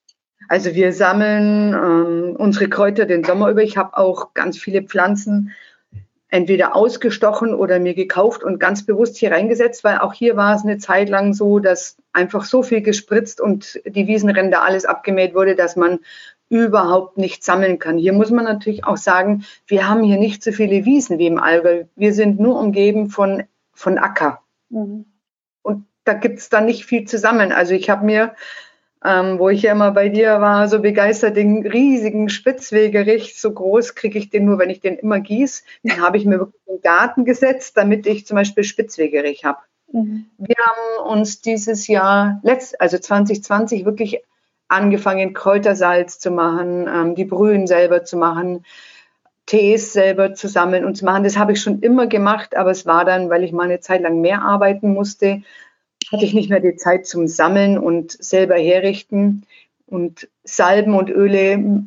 Also 0.49 0.75
wir 0.75 0.93
sammeln 0.93 1.73
ähm, 1.73 2.35
unsere 2.37 2.69
Kräuter 2.69 3.07
den 3.07 3.23
Sommer 3.23 3.49
über. 3.49 3.63
Ich 3.63 3.75
habe 3.75 3.97
auch 3.97 4.35
ganz 4.35 4.59
viele 4.59 4.83
Pflanzen 4.83 5.51
entweder 6.27 6.75
ausgestochen 6.75 7.55
oder 7.55 7.79
mir 7.79 7.95
gekauft 7.95 8.43
und 8.43 8.59
ganz 8.59 8.85
bewusst 8.85 9.17
hier 9.17 9.31
reingesetzt, 9.31 9.83
weil 9.83 9.97
auch 9.97 10.13
hier 10.13 10.37
war 10.37 10.53
es 10.53 10.61
eine 10.61 10.77
Zeit 10.77 11.09
lang 11.09 11.33
so, 11.33 11.57
dass 11.57 11.97
einfach 12.13 12.45
so 12.45 12.61
viel 12.61 12.81
gespritzt 12.81 13.41
und 13.41 13.81
die 13.83 14.05
Wiesenränder 14.05 14.61
alles 14.61 14.85
abgemäht 14.85 15.33
wurde, 15.33 15.55
dass 15.55 15.75
man 15.75 16.01
überhaupt 16.49 17.17
nicht 17.17 17.43
sammeln 17.43 17.79
kann. 17.79 17.97
Hier 17.97 18.13
muss 18.13 18.31
man 18.31 18.45
natürlich 18.45 18.83
auch 18.83 18.97
sagen, 18.97 19.45
wir 19.67 19.87
haben 19.87 20.03
hier 20.03 20.17
nicht 20.17 20.43
so 20.43 20.51
viele 20.51 20.85
Wiesen 20.85 21.19
wie 21.19 21.27
im 21.27 21.39
Allgäu. 21.39 21.85
Wir 21.95 22.13
sind 22.13 22.39
nur 22.39 22.59
umgeben 22.59 23.09
von, 23.09 23.43
von 23.73 23.97
Acker. 23.97 24.41
Mhm. 24.69 25.05
Und 25.61 25.85
da 26.03 26.13
gibt 26.13 26.39
es 26.39 26.49
dann 26.49 26.65
nicht 26.65 26.85
viel 26.85 27.05
zu 27.05 27.17
sammeln. 27.17 27.51
Also 27.51 27.73
ich 27.73 27.89
habe 27.89 28.05
mir 28.05 28.33
ähm, 29.03 29.39
wo 29.39 29.49
ich 29.49 29.61
ja 29.61 29.71
immer 29.71 29.91
bei 29.91 30.09
dir 30.09 30.41
war, 30.41 30.67
so 30.67 30.81
begeistert, 30.81 31.37
den 31.37 31.65
riesigen 31.65 32.29
Spitzwegerich, 32.29 33.39
so 33.39 33.53
groß 33.53 33.95
kriege 33.95 34.19
ich 34.19 34.29
den 34.29 34.45
nur, 34.45 34.59
wenn 34.59 34.69
ich 34.69 34.81
den 34.81 34.97
immer 34.97 35.19
gieße. 35.19 35.63
Den 35.83 36.01
habe 36.01 36.17
ich 36.17 36.25
mir 36.25 36.39
wirklich 36.39 36.61
in 36.67 36.75
den 36.75 36.81
Garten 36.81 37.25
gesetzt, 37.25 37.77
damit 37.77 38.05
ich 38.07 38.27
zum 38.27 38.35
Beispiel 38.35 38.63
Spitzwegerich 38.63 39.45
habe. 39.45 39.59
Mhm. 39.91 40.25
Wir 40.37 40.55
haben 40.57 41.11
uns 41.11 41.41
dieses 41.41 41.87
Jahr, 41.87 42.41
letzt, 42.43 42.79
also 42.81 42.97
2020, 42.97 43.85
wirklich 43.85 44.21
angefangen, 44.69 45.33
Kräutersalz 45.33 46.19
zu 46.19 46.31
machen, 46.31 46.87
ähm, 46.87 47.15
die 47.15 47.25
Brühen 47.25 47.67
selber 47.67 48.05
zu 48.05 48.17
machen, 48.17 48.65
Tees 49.45 49.93
selber 49.93 50.35
zu 50.35 50.47
sammeln 50.47 50.85
und 50.85 50.95
zu 50.95 51.05
machen. 51.05 51.23
Das 51.23 51.37
habe 51.37 51.53
ich 51.53 51.61
schon 51.61 51.79
immer 51.79 52.07
gemacht, 52.07 52.55
aber 52.55 52.71
es 52.71 52.85
war 52.85 53.03
dann, 53.03 53.29
weil 53.29 53.43
ich 53.43 53.51
mal 53.51 53.63
eine 53.63 53.79
Zeit 53.79 54.01
lang 54.01 54.21
mehr 54.21 54.43
arbeiten 54.43 54.93
musste, 54.93 55.41
hatte 56.11 56.23
ich 56.23 56.33
nicht 56.33 56.49
mehr 56.49 56.59
die 56.59 56.75
Zeit 56.75 57.05
zum 57.05 57.27
Sammeln 57.27 57.77
und 57.77 58.11
selber 58.11 58.55
herrichten. 58.55 59.45
Und 59.87 60.29
Salben 60.43 60.93
und 60.93 61.09
Öle, 61.09 61.83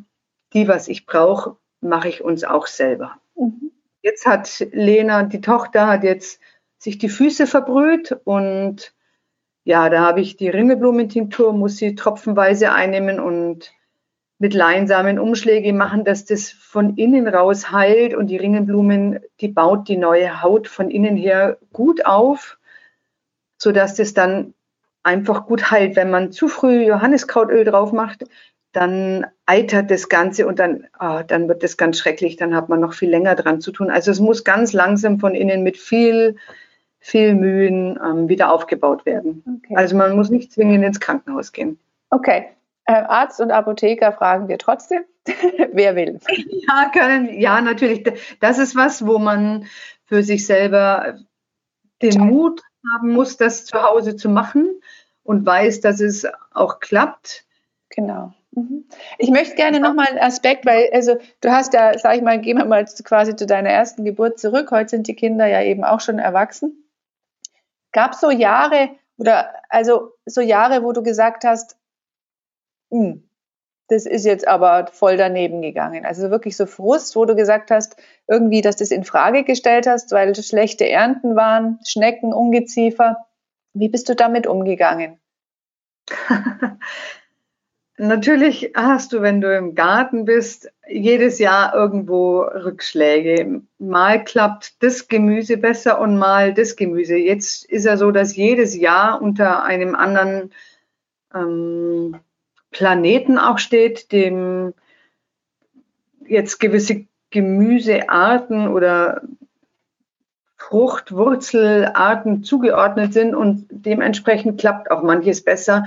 die, 0.53 0.67
was 0.67 0.89
ich 0.89 1.05
brauche, 1.05 1.55
mache 1.79 2.09
ich 2.09 2.21
uns 2.21 2.43
auch 2.43 2.67
selber. 2.67 3.13
Mhm. 3.35 3.71
Jetzt 4.01 4.25
hat 4.25 4.67
Lena, 4.73 5.23
die 5.23 5.39
Tochter, 5.39 5.87
hat 5.87 6.03
jetzt 6.03 6.41
sich 6.77 6.97
die 6.97 7.07
Füße 7.07 7.47
verbrüht 7.47 8.17
und 8.25 8.93
ja, 9.63 9.89
da 9.89 10.01
habe 10.01 10.21
ich 10.21 10.35
die 10.35 10.49
Ringelblumentinktur, 10.49 11.53
muss 11.53 11.77
sie 11.77 11.95
tropfenweise 11.95 12.71
einnehmen 12.71 13.19
und 13.19 13.71
mit 14.39 14.53
Leinsamen 14.53 15.19
Umschläge 15.19 15.71
machen, 15.71 16.03
dass 16.03 16.25
das 16.25 16.51
von 16.51 16.97
innen 16.97 17.27
raus 17.27 17.71
heilt 17.71 18.13
und 18.13 18.27
die 18.27 18.37
Ringelblumen, 18.37 19.19
die 19.39 19.47
baut 19.47 19.87
die 19.87 19.97
neue 19.97 20.41
Haut 20.41 20.67
von 20.67 20.91
innen 20.91 21.15
her 21.15 21.57
gut 21.71 22.05
auf 22.05 22.57
sodass 23.63 23.95
das 23.95 24.13
dann 24.13 24.53
einfach 25.01 25.47
gut 25.47 25.71
heilt. 25.71 25.95
Wenn 25.95 26.11
man 26.11 26.31
zu 26.31 26.47
früh 26.49 26.83
Johanniskrautöl 26.83 27.63
drauf 27.63 27.93
macht, 27.93 28.25
dann 28.73 29.25
eitert 29.45 29.89
das 29.89 30.09
Ganze 30.09 30.45
und 30.47 30.59
dann, 30.59 30.87
oh, 30.99 31.21
dann 31.25 31.47
wird 31.47 31.63
das 31.63 31.77
ganz 31.77 31.97
schrecklich, 31.97 32.35
dann 32.35 32.55
hat 32.55 32.69
man 32.69 32.79
noch 32.79 32.93
viel 32.93 33.09
länger 33.09 33.35
dran 33.35 33.61
zu 33.61 33.71
tun. 33.71 33.89
Also 33.89 34.11
es 34.11 34.19
muss 34.19 34.43
ganz 34.43 34.73
langsam 34.73 35.19
von 35.19 35.33
innen 35.33 35.63
mit 35.63 35.77
viel, 35.77 36.35
viel 37.03 37.35
Mühen 37.35 37.99
ähm, 38.01 38.29
wieder 38.29 38.49
aufgebaut 38.49 39.05
werden. 39.05 39.43
Okay. 39.57 39.75
Also 39.75 39.97
man 39.97 40.15
muss 40.15 40.29
nicht 40.29 40.53
zwingend 40.53 40.85
ins 40.85 41.01
Krankenhaus 41.01 41.51
gehen. 41.51 41.77
Okay. 42.09 42.45
Äh, 42.85 42.93
Arzt 42.93 43.41
und 43.41 43.51
Apotheker 43.51 44.13
fragen 44.13 44.47
wir 44.47 44.57
trotzdem, 44.57 45.03
wer 45.73 45.97
will. 45.97 46.19
Ja, 46.65 46.89
können, 46.93 47.37
ja, 47.37 47.59
natürlich. 47.59 48.09
Das 48.39 48.57
ist 48.57 48.77
was, 48.77 49.05
wo 49.05 49.19
man 49.19 49.65
für 50.05 50.23
sich 50.23 50.45
selber 50.45 51.17
den 52.01 52.21
Mut 52.21 52.61
haben 52.93 53.11
muss, 53.11 53.35
das 53.35 53.65
zu 53.65 53.83
Hause 53.83 54.15
zu 54.15 54.29
machen 54.29 54.69
und 55.23 55.45
weiß, 55.45 55.81
dass 55.81 55.99
es 55.99 56.25
auch 56.53 56.79
klappt. 56.79 57.43
Genau. 57.89 58.33
Mhm. 58.51 58.85
Ich 59.17 59.29
möchte 59.29 59.55
gerne 59.55 59.81
nochmal 59.81 60.07
einen 60.07 60.19
Aspekt, 60.19 60.65
weil 60.65 60.89
also 60.93 61.17
du 61.41 61.51
hast 61.51 61.73
ja, 61.73 61.97
sag 61.97 62.15
ich 62.15 62.21
mal, 62.21 62.39
gehen 62.39 62.57
wir 62.57 62.65
mal 62.65 62.85
quasi 63.03 63.35
zu 63.35 63.45
deiner 63.45 63.69
ersten 63.69 64.05
Geburt 64.05 64.39
zurück. 64.39 64.71
Heute 64.71 64.91
sind 64.91 65.07
die 65.07 65.15
Kinder 65.15 65.47
ja 65.47 65.61
eben 65.61 65.83
auch 65.83 65.99
schon 65.99 66.17
erwachsen. 66.17 66.82
Gab 67.93 68.13
es 68.13 68.19
so 68.19 68.29
Jahre 68.29 68.89
oder 69.17 69.53
also 69.69 70.11
so 70.25 70.41
Jahre, 70.41 70.83
wo 70.83 70.91
du 70.91 71.03
gesagt 71.03 71.45
hast, 71.45 71.77
hm, 72.91 73.23
das 73.87 74.05
ist 74.05 74.25
jetzt 74.25 74.47
aber 74.47 74.87
voll 74.87 75.17
daneben 75.17 75.61
gegangen. 75.61 76.05
Also 76.05 76.29
wirklich 76.31 76.57
so 76.57 76.65
Frust, 76.65 77.15
wo 77.15 77.25
du 77.25 77.35
gesagt 77.35 77.69
hast, 77.69 77.95
irgendwie, 78.27 78.61
dass 78.61 78.75
das 78.75 78.91
in 78.91 79.03
Frage 79.03 79.43
gestellt 79.43 79.87
hast, 79.87 80.11
weil 80.11 80.35
schlechte 80.35 80.89
Ernten 80.89 81.35
waren, 81.35 81.79
Schnecken, 81.85 82.33
Ungeziefer. 82.33 83.27
Wie 83.73 83.89
bist 83.89 84.09
du 84.09 84.15
damit 84.15 84.47
umgegangen? 84.47 85.19
Natürlich 88.03 88.73
hast 88.75 89.13
du, 89.13 89.21
wenn 89.21 89.39
du 89.39 89.55
im 89.57 89.75
Garten 89.75 90.25
bist, 90.25 90.69
jedes 90.89 91.39
Jahr 91.39 91.73
irgendwo 91.73 92.41
Rückschläge. 92.41 93.61
Mal 93.79 94.25
klappt 94.25 94.83
das 94.83 95.07
Gemüse 95.07 95.55
besser 95.55 96.01
und 96.01 96.17
mal 96.17 96.53
das 96.53 96.75
Gemüse. 96.75 97.15
Jetzt 97.15 97.63
ist 97.63 97.85
ja 97.85 97.95
so, 97.95 98.11
dass 98.11 98.35
jedes 98.35 98.75
Jahr 98.75 99.21
unter 99.21 99.63
einem 99.63 99.95
anderen 99.95 100.51
ähm, 101.33 102.17
Planeten 102.71 103.37
auch 103.37 103.57
steht, 103.57 104.11
dem 104.11 104.73
jetzt 106.27 106.59
gewisse 106.59 107.05
Gemüsearten 107.29 108.67
oder 108.67 109.21
Fruchtwurzelarten 110.57 112.43
zugeordnet 112.43 113.13
sind 113.13 113.33
und 113.33 113.65
dementsprechend 113.69 114.59
klappt 114.59 114.91
auch 114.91 115.03
manches 115.03 115.41
besser. 115.41 115.85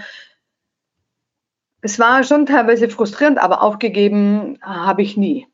Es 1.83 1.99
war 1.99 2.25
schon 2.25 2.47
teilweise 2.47 2.89
frustrierend, 2.89 3.39
aber 3.39 3.63
aufgegeben 3.63 4.59
habe 4.63 5.03
ich 5.03 5.17
nie. 5.17 5.47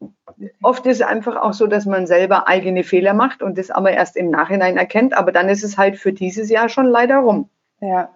Oft 0.62 0.86
ist 0.86 1.00
es 1.00 1.06
einfach 1.06 1.36
auch 1.36 1.52
so, 1.52 1.66
dass 1.66 1.84
man 1.84 2.06
selber 2.06 2.48
eigene 2.48 2.84
Fehler 2.84 3.12
macht 3.12 3.42
und 3.42 3.58
das 3.58 3.70
aber 3.70 3.92
erst 3.92 4.16
im 4.16 4.30
Nachhinein 4.30 4.76
erkennt, 4.76 5.14
aber 5.14 5.32
dann 5.32 5.48
ist 5.48 5.62
es 5.62 5.76
halt 5.76 5.98
für 5.98 6.12
dieses 6.12 6.48
Jahr 6.48 6.68
schon 6.68 6.86
leider 6.86 7.18
rum. 7.18 7.48
Ja, 7.80 8.10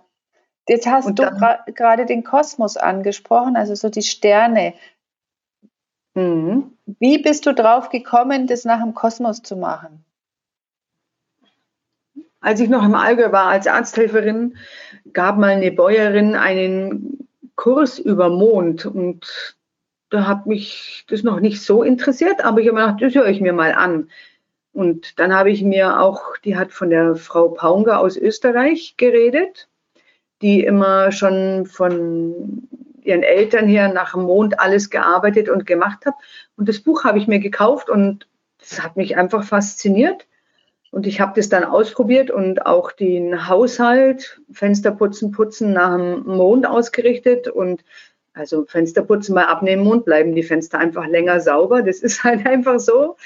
Jetzt 0.69 0.87
hast 0.87 1.07
und 1.07 1.19
du 1.19 1.31
gerade 1.67 2.07
den 2.07 2.25
Kosmos 2.25 2.77
angesprochen, 2.77 3.57
also 3.57 3.75
so 3.75 3.89
die 3.89 4.03
Sterne. 4.03 4.75
Mhm. 6.15 6.73
Wie 6.99 7.19
bist 7.19 7.47
du 7.47 7.55
drauf 7.55 7.89
gekommen, 7.89 8.47
das 8.47 8.65
nach 8.65 8.83
dem 8.83 8.95
Kosmos 8.95 9.43
zu 9.43 9.57
machen? 9.57 10.05
Als 12.41 12.61
ich 12.61 12.69
noch 12.69 12.85
im 12.85 12.95
Allgäu 12.95 13.33
war 13.33 13.47
als 13.47 13.67
Arzthelferin, 13.67 14.57
gab 15.13 15.37
mal 15.39 15.51
eine 15.51 15.71
Bäuerin 15.73 16.35
einen 16.35 17.26
Kurs 17.57 17.99
über 17.99 18.29
Mond 18.29 18.87
und 18.87 19.57
da 20.11 20.27
hat 20.27 20.47
mich 20.47 21.05
das 21.09 21.23
noch 21.23 21.41
nicht 21.41 21.63
so 21.63 21.83
interessiert, 21.83 22.45
aber 22.45 22.61
ich 22.61 22.69
habe 22.69 22.77
mir 22.77 22.87
gedacht, 22.87 23.03
das 23.03 23.15
höre 23.15 23.29
ich 23.29 23.41
mir 23.41 23.53
mal 23.53 23.73
an. 23.73 24.11
Und 24.73 25.19
dann 25.19 25.35
habe 25.35 25.51
ich 25.51 25.63
mir 25.63 26.01
auch, 26.01 26.37
die 26.45 26.57
hat 26.57 26.71
von 26.71 26.91
der 26.91 27.17
Frau 27.17 27.49
Paunger 27.49 27.99
aus 27.99 28.17
Österreich 28.17 28.95
geredet 28.97 29.69
die 30.43 30.65
immer 30.65 31.13
schon 31.13 31.67
von 31.67 32.69
ihren 33.03 33.23
Eltern 33.23 33.67
her 33.67 33.93
nach 33.93 34.13
dem 34.13 34.23
Mond 34.23 34.61
alles 34.61 34.91
gearbeitet 34.91 35.49
und 35.49 35.67
gemacht 35.67 36.05
hat. 36.07 36.15
Und 36.57 36.69
das 36.69 36.81
Buch 36.81 37.05
habe 37.05 37.19
ich 37.19 37.27
mir 37.27 37.39
gekauft 37.39 37.89
und 37.89 38.27
das 38.59 38.83
hat 38.83 38.97
mich 38.97 39.17
einfach 39.17 39.45
fasziniert. 39.45 40.27
Und 40.91 41.07
ich 41.07 41.21
habe 41.21 41.33
das 41.37 41.49
dann 41.49 41.65
ausprobiert 41.65 42.31
und 42.31 42.65
auch 42.65 42.93
den 42.93 43.49
Haushalt, 43.49 44.41
Fensterputzen, 44.51 45.31
putzen 45.31 45.73
nach 45.73 45.97
dem 45.97 46.25
Mond 46.25 46.67
ausgerichtet. 46.67 47.49
Und 47.49 47.85
also 48.33 48.65
Fensterputzen 48.65 49.35
mal 49.35 49.47
abnehmen 49.47 49.85
Mond 49.85 50.05
bleiben 50.05 50.35
die 50.35 50.43
Fenster 50.43 50.79
einfach 50.79 51.07
länger 51.07 51.41
sauber. 51.41 51.83
Das 51.83 52.01
ist 52.01 52.25
halt 52.25 52.47
einfach 52.47 52.81
so. 52.81 53.17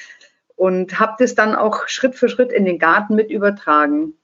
Und 0.56 1.00
habe 1.00 1.16
das 1.18 1.34
dann 1.34 1.54
auch 1.54 1.88
Schritt 1.88 2.14
für 2.14 2.28
Schritt 2.28 2.52
in 2.52 2.64
den 2.64 2.78
Garten 2.78 3.14
mit 3.14 3.30
übertragen 3.30 4.14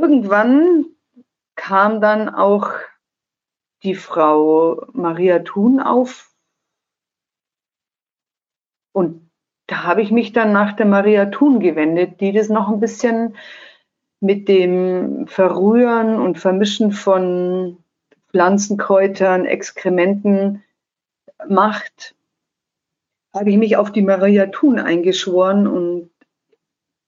irgendwann 0.00 0.86
kam 1.54 2.00
dann 2.00 2.28
auch 2.28 2.72
die 3.82 3.94
Frau 3.94 4.86
Maria 4.92 5.40
Thun 5.40 5.80
auf. 5.80 6.32
Und 8.92 9.25
da 9.66 9.82
habe 9.82 10.02
ich 10.02 10.10
mich 10.10 10.32
dann 10.32 10.52
nach 10.52 10.74
der 10.74 10.86
Maria 10.86 11.26
Thun 11.26 11.60
gewendet, 11.60 12.20
die 12.20 12.32
das 12.32 12.48
noch 12.48 12.68
ein 12.68 12.80
bisschen 12.80 13.36
mit 14.20 14.48
dem 14.48 15.26
Verrühren 15.26 16.20
und 16.20 16.38
Vermischen 16.38 16.92
von 16.92 17.78
Pflanzenkräutern, 18.30 19.44
Exkrementen 19.44 20.62
macht, 21.48 22.14
habe 23.34 23.50
ich 23.50 23.56
mich 23.56 23.76
auf 23.76 23.92
die 23.92 24.02
Maria 24.02 24.46
Thun 24.46 24.78
eingeschworen 24.78 25.66
und 25.66 26.10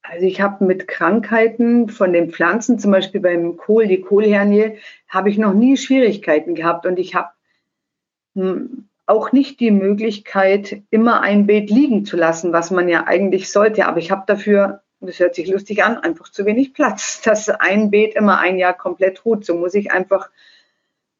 also 0.03 0.25
ich 0.25 0.41
habe 0.41 0.65
mit 0.65 0.89
Krankheiten 0.89 1.91
von 1.91 2.15
den 2.15 2.31
Pflanzen, 2.31 2.79
zum 2.79 2.93
Beispiel 2.93 3.21
beim 3.21 3.59
Kohl, 3.59 3.87
die 3.87 4.01
Kohlhernie, 4.01 4.79
habe 5.07 5.29
ich 5.29 5.37
noch 5.37 5.53
nie 5.53 5.77
Schwierigkeiten 5.77 6.55
gehabt 6.55 6.87
und 6.87 6.99
ich 6.99 7.15
habe 7.15 7.29
hm, 8.35 8.88
auch 9.09 9.33
nicht 9.33 9.61
die 9.61 9.71
Möglichkeit, 9.71 10.83
immer 10.91 11.21
ein 11.23 11.47
Beet 11.47 11.71
liegen 11.71 12.05
zu 12.05 12.17
lassen, 12.17 12.53
was 12.53 12.71
man 12.71 12.89
ja 12.89 13.07
eigentlich 13.07 13.51
sollte. 13.51 13.87
Aber 13.87 13.99
ich 13.99 14.11
habe 14.11 14.25
dafür 14.27 14.83
das 15.01 15.21
hört 15.21 15.35
sich 15.35 15.49
lustig 15.49 15.85
an, 15.85 15.99
einfach 15.99 16.29
zu 16.29 16.45
wenig 16.45 16.75
Platz, 16.75 17.21
dass 17.25 17.49
ein 17.49 17.91
Beet 17.91 18.15
immer 18.15 18.39
ein 18.39 18.59
Jahr 18.59 18.75
komplett 18.75 19.25
ruht. 19.25 19.45
So 19.45 19.55
muss 19.55 19.75
ich 19.75 19.93
einfach 19.93 20.31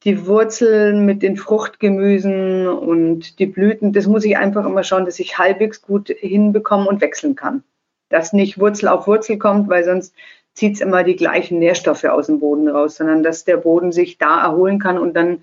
die 0.05 0.27
Wurzeln 0.27 1.05
mit 1.07 1.23
den 1.23 1.37
Fruchtgemüsen 1.37 2.69
und 2.69 3.39
die 3.39 3.47
Blüten, 3.47 3.93
das 3.93 4.07
muss 4.07 4.25
ich 4.25 4.37
einfach 4.37 4.65
immer 4.65 4.85
schauen, 4.85 5.05
dass 5.05 5.19
ich 5.19 5.39
halbwegs 5.39 5.83
gut 5.83 6.09
hinbekomme 6.09 6.89
und 6.89 7.01
wechseln 7.01 7.35
kann. 7.35 7.65
Dass 8.09 8.33
nicht 8.33 8.61
Wurzel 8.61 8.89
auf 8.89 9.07
Wurzel 9.07 9.39
kommt, 9.39 9.69
weil 9.69 9.85
sonst 9.85 10.15
zieht 10.55 10.75
es 10.75 10.81
immer 10.81 11.03
die 11.03 11.17
gleichen 11.17 11.59
Nährstoffe 11.59 12.05
aus 12.05 12.27
dem 12.27 12.39
Boden 12.39 12.69
raus, 12.69 12.97
sondern 12.97 13.23
dass 13.23 13.45
der 13.45 13.57
Boden 13.57 13.93
sich 13.93 14.19
da 14.19 14.41
erholen 14.41 14.79
kann 14.79 14.99
und 14.99 15.15
dann 15.15 15.43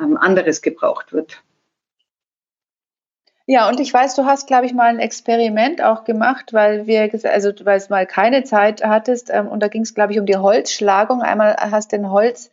ähm, 0.00 0.16
anderes 0.16 0.62
gebraucht 0.62 1.12
wird. 1.12 1.42
Ja, 3.52 3.68
und 3.68 3.80
ich 3.80 3.92
weiß, 3.92 4.14
du 4.14 4.24
hast, 4.24 4.46
glaube 4.46 4.64
ich, 4.64 4.72
mal 4.72 4.86
ein 4.86 4.98
Experiment 4.98 5.82
auch 5.82 6.04
gemacht, 6.04 6.54
weil 6.54 6.86
wir, 6.86 7.10
also 7.24 7.52
weil 7.64 7.76
es 7.76 7.90
mal 7.90 8.06
keine 8.06 8.44
Zeit 8.44 8.82
hattest, 8.82 9.28
ähm, 9.30 9.46
und 9.46 9.62
da 9.62 9.68
ging 9.68 9.82
es, 9.82 9.92
glaube 9.92 10.14
ich, 10.14 10.18
um 10.18 10.24
die 10.24 10.38
Holzschlagung. 10.38 11.20
Einmal 11.20 11.54
hast 11.58 11.92
du 11.92 11.98
den 11.98 12.10
Holz 12.10 12.50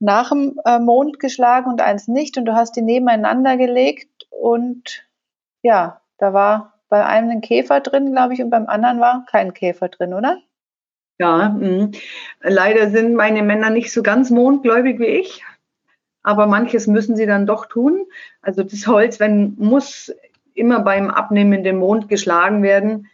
nach 0.00 0.30
dem 0.30 0.58
äh, 0.64 0.80
Mond 0.80 1.20
geschlagen 1.20 1.70
und 1.70 1.80
eins 1.80 2.08
nicht, 2.08 2.36
und 2.36 2.46
du 2.46 2.56
hast 2.56 2.74
die 2.74 2.82
nebeneinander 2.82 3.56
gelegt 3.56 4.26
und 4.28 5.06
ja, 5.62 6.00
da 6.18 6.32
war 6.32 6.80
bei 6.88 7.06
einem 7.06 7.30
ein 7.30 7.42
Käfer 7.42 7.78
drin, 7.78 8.10
glaube 8.10 8.34
ich, 8.34 8.42
und 8.42 8.50
beim 8.50 8.66
anderen 8.66 8.98
war 8.98 9.24
kein 9.30 9.54
Käfer 9.54 9.88
drin, 9.88 10.14
oder? 10.14 10.38
Ja, 11.20 11.50
mh. 11.50 11.92
leider 12.40 12.90
sind 12.90 13.14
meine 13.14 13.44
Männer 13.44 13.70
nicht 13.70 13.92
so 13.92 14.02
ganz 14.02 14.30
mondgläubig 14.30 14.98
wie 14.98 15.20
ich, 15.20 15.44
aber 16.24 16.48
manches 16.48 16.88
müssen 16.88 17.14
sie 17.14 17.26
dann 17.26 17.46
doch 17.46 17.66
tun. 17.66 18.04
Also 18.42 18.64
das 18.64 18.88
Holz, 18.88 19.20
wenn 19.20 19.54
muss 19.56 20.12
immer 20.60 20.80
beim 20.80 21.10
abnehmenden 21.10 21.78
Mond 21.78 22.08
geschlagen 22.08 22.62
werden, 22.62 23.08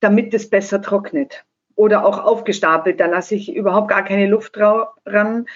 damit 0.00 0.32
es 0.32 0.48
besser 0.48 0.80
trocknet. 0.80 1.44
Oder 1.74 2.04
auch 2.06 2.18
aufgestapelt, 2.18 3.00
da 3.00 3.06
lasse 3.06 3.34
ich 3.34 3.54
überhaupt 3.54 3.88
gar 3.88 4.04
keine 4.04 4.26
Luft 4.26 4.58
ran. 4.58 5.46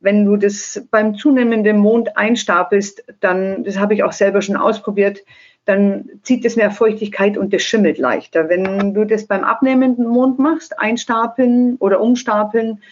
Wenn 0.00 0.24
du 0.24 0.36
das 0.36 0.86
beim 0.90 1.14
zunehmenden 1.14 1.78
Mond 1.78 2.16
einstapelst, 2.16 3.04
dann, 3.20 3.64
das 3.64 3.78
habe 3.78 3.94
ich 3.94 4.02
auch 4.02 4.12
selber 4.12 4.42
schon 4.42 4.56
ausprobiert, 4.56 5.22
dann 5.66 6.08
zieht 6.22 6.44
es 6.44 6.56
mehr 6.56 6.70
Feuchtigkeit 6.70 7.36
und 7.36 7.52
das 7.52 7.62
schimmelt 7.62 7.98
leichter. 7.98 8.48
Wenn 8.48 8.94
du 8.94 9.04
das 9.04 9.26
beim 9.26 9.44
abnehmenden 9.44 10.06
Mond 10.06 10.38
machst, 10.38 10.78
einstapeln 10.78 11.76
oder 11.76 12.00
umstapeln, 12.00 12.82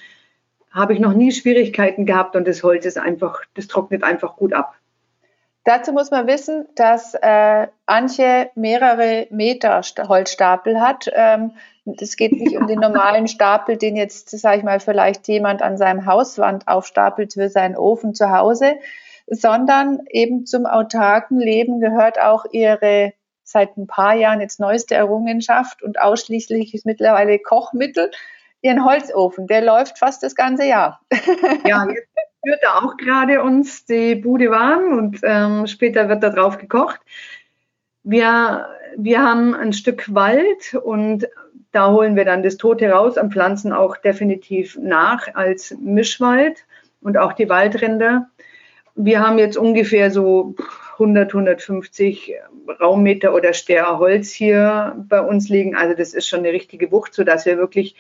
habe 0.71 0.93
ich 0.93 1.01
noch 1.01 1.15
nie 1.15 1.33
Schwierigkeiten 1.33 2.07
gehabt 2.07 2.37
und 2.37 2.47
das 2.47 2.63
Holz 2.63 2.85
ist 2.85 2.99
einfach, 2.99 3.43
das 3.55 3.67
trocknet 3.69 4.05
einfach 4.05 4.37
gut 4.37 4.53
ab. 4.53 4.78
Dazu 5.69 5.93
muss 5.93 6.11
man 6.11 6.27
wissen, 6.27 6.67
dass 6.77 7.13
äh, 7.13 7.67
Antje 7.85 8.49
mehrere 8.55 9.27
Meter 9.29 9.83
Holzstapel 10.09 10.81
hat. 10.81 11.11
Ähm, 11.13 11.57
es 12.01 12.17
geht 12.17 12.33
nicht 12.33 12.57
um 12.57 12.67
den 12.67 12.79
normalen 12.79 13.29
Stapel, 13.29 13.77
den 13.77 13.95
jetzt, 13.95 14.31
sage 14.31 14.57
ich 14.57 14.65
mal, 14.65 14.81
vielleicht 14.81 15.29
jemand 15.29 15.61
an 15.61 15.77
seinem 15.77 16.07
Hauswand 16.07 16.67
aufstapelt 16.69 17.35
für 17.35 17.51
seinen 17.51 17.77
Ofen 17.77 18.15
zu 18.15 18.31
Hause, 18.31 18.77
sondern 19.27 19.99
eben 20.09 20.47
zum 20.47 20.65
autarken 20.65 21.39
Leben 21.39 21.81
gehört 21.81 22.19
auch 22.19 22.47
ihre 22.51 23.13
seit 23.45 23.77
ein 23.77 23.87
paar 23.87 24.15
Jahren 24.15 24.41
jetzt 24.41 24.61
neueste 24.61 24.95
Errungenschaft 24.95 25.83
und 25.83 26.01
ausschließlich 26.01 26.73
ist 26.73 26.87
mittlerweile 26.87 27.39
Kochmittel, 27.39 28.11
ihren 28.63 28.87
Holzofen. 28.87 29.47
Der 29.47 29.61
läuft 29.61 29.99
fast 29.99 30.23
das 30.23 30.35
ganze 30.35 30.65
Jahr. 30.65 31.03
Ja, 31.67 31.87
jetzt 31.91 32.09
führt 32.45 32.63
er 32.63 32.85
auch 32.85 32.97
gerade 32.97 33.43
uns 33.43 33.85
die 33.85 34.15
Bude 34.15 34.51
warm 34.51 34.99
und 34.99 35.21
ähm, 35.23 35.67
später 35.67 36.09
wird 36.09 36.23
da 36.23 36.31
drauf 36.31 36.59
gekocht. 36.59 37.01
Wir, 38.03 38.69
wir 38.97 39.23
haben 39.23 39.55
ein 39.55 39.73
Stück 39.73 40.15
Wald 40.15 40.75
und 40.75 41.29
da 41.73 41.91
holen 41.91 42.17
wir 42.17 42.25
dann 42.25 42.43
das 42.43 42.57
Tote 42.57 42.91
raus 42.91 43.19
und 43.19 43.33
pflanzen 43.33 43.73
auch 43.73 43.97
definitiv 43.97 44.79
nach 44.81 45.35
als 45.35 45.77
Mischwald 45.81 46.65
und 47.01 47.19
auch 47.19 47.33
die 47.33 47.49
Waldränder. 47.49 48.31
Wir 48.95 49.21
haben 49.21 49.39
jetzt 49.39 49.57
ungefähr 49.57 50.11
so 50.11 50.55
100, 50.95 51.29
150 51.29 52.35
Raummeter 52.81 53.35
oder 53.35 53.53
Ster 53.53 53.99
Holz 53.99 54.31
hier 54.31 54.97
bei 55.09 55.21
uns 55.21 55.49
liegen. 55.49 55.77
Also 55.77 55.95
das 55.95 56.15
ist 56.15 56.27
schon 56.27 56.41
eine 56.41 56.53
richtige 56.53 56.91
Wucht, 56.91 57.15
sodass 57.15 57.47
wir 57.47 57.59
wirklich 57.59 57.95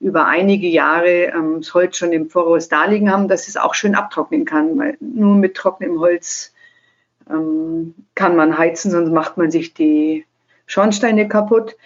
über 0.00 0.26
einige 0.26 0.68
Jahre 0.68 1.32
ähm, 1.34 1.60
das 1.60 1.74
Holz 1.74 1.96
schon 1.96 2.12
im 2.12 2.28
Voraus 2.28 2.68
da 2.68 2.84
liegen 2.84 3.10
haben, 3.10 3.28
dass 3.28 3.48
es 3.48 3.56
auch 3.56 3.74
schön 3.74 3.94
abtrocknen 3.94 4.44
kann. 4.44 4.78
Weil 4.78 4.96
nur 5.00 5.34
mit 5.34 5.54
trockenem 5.54 6.00
Holz 6.00 6.52
ähm, 7.30 7.94
kann 8.14 8.36
man 8.36 8.58
heizen, 8.58 8.90
sonst 8.90 9.10
macht 9.10 9.36
man 9.36 9.50
sich 9.50 9.74
die 9.74 10.26
Schornsteine 10.66 11.28
kaputt. 11.28 11.76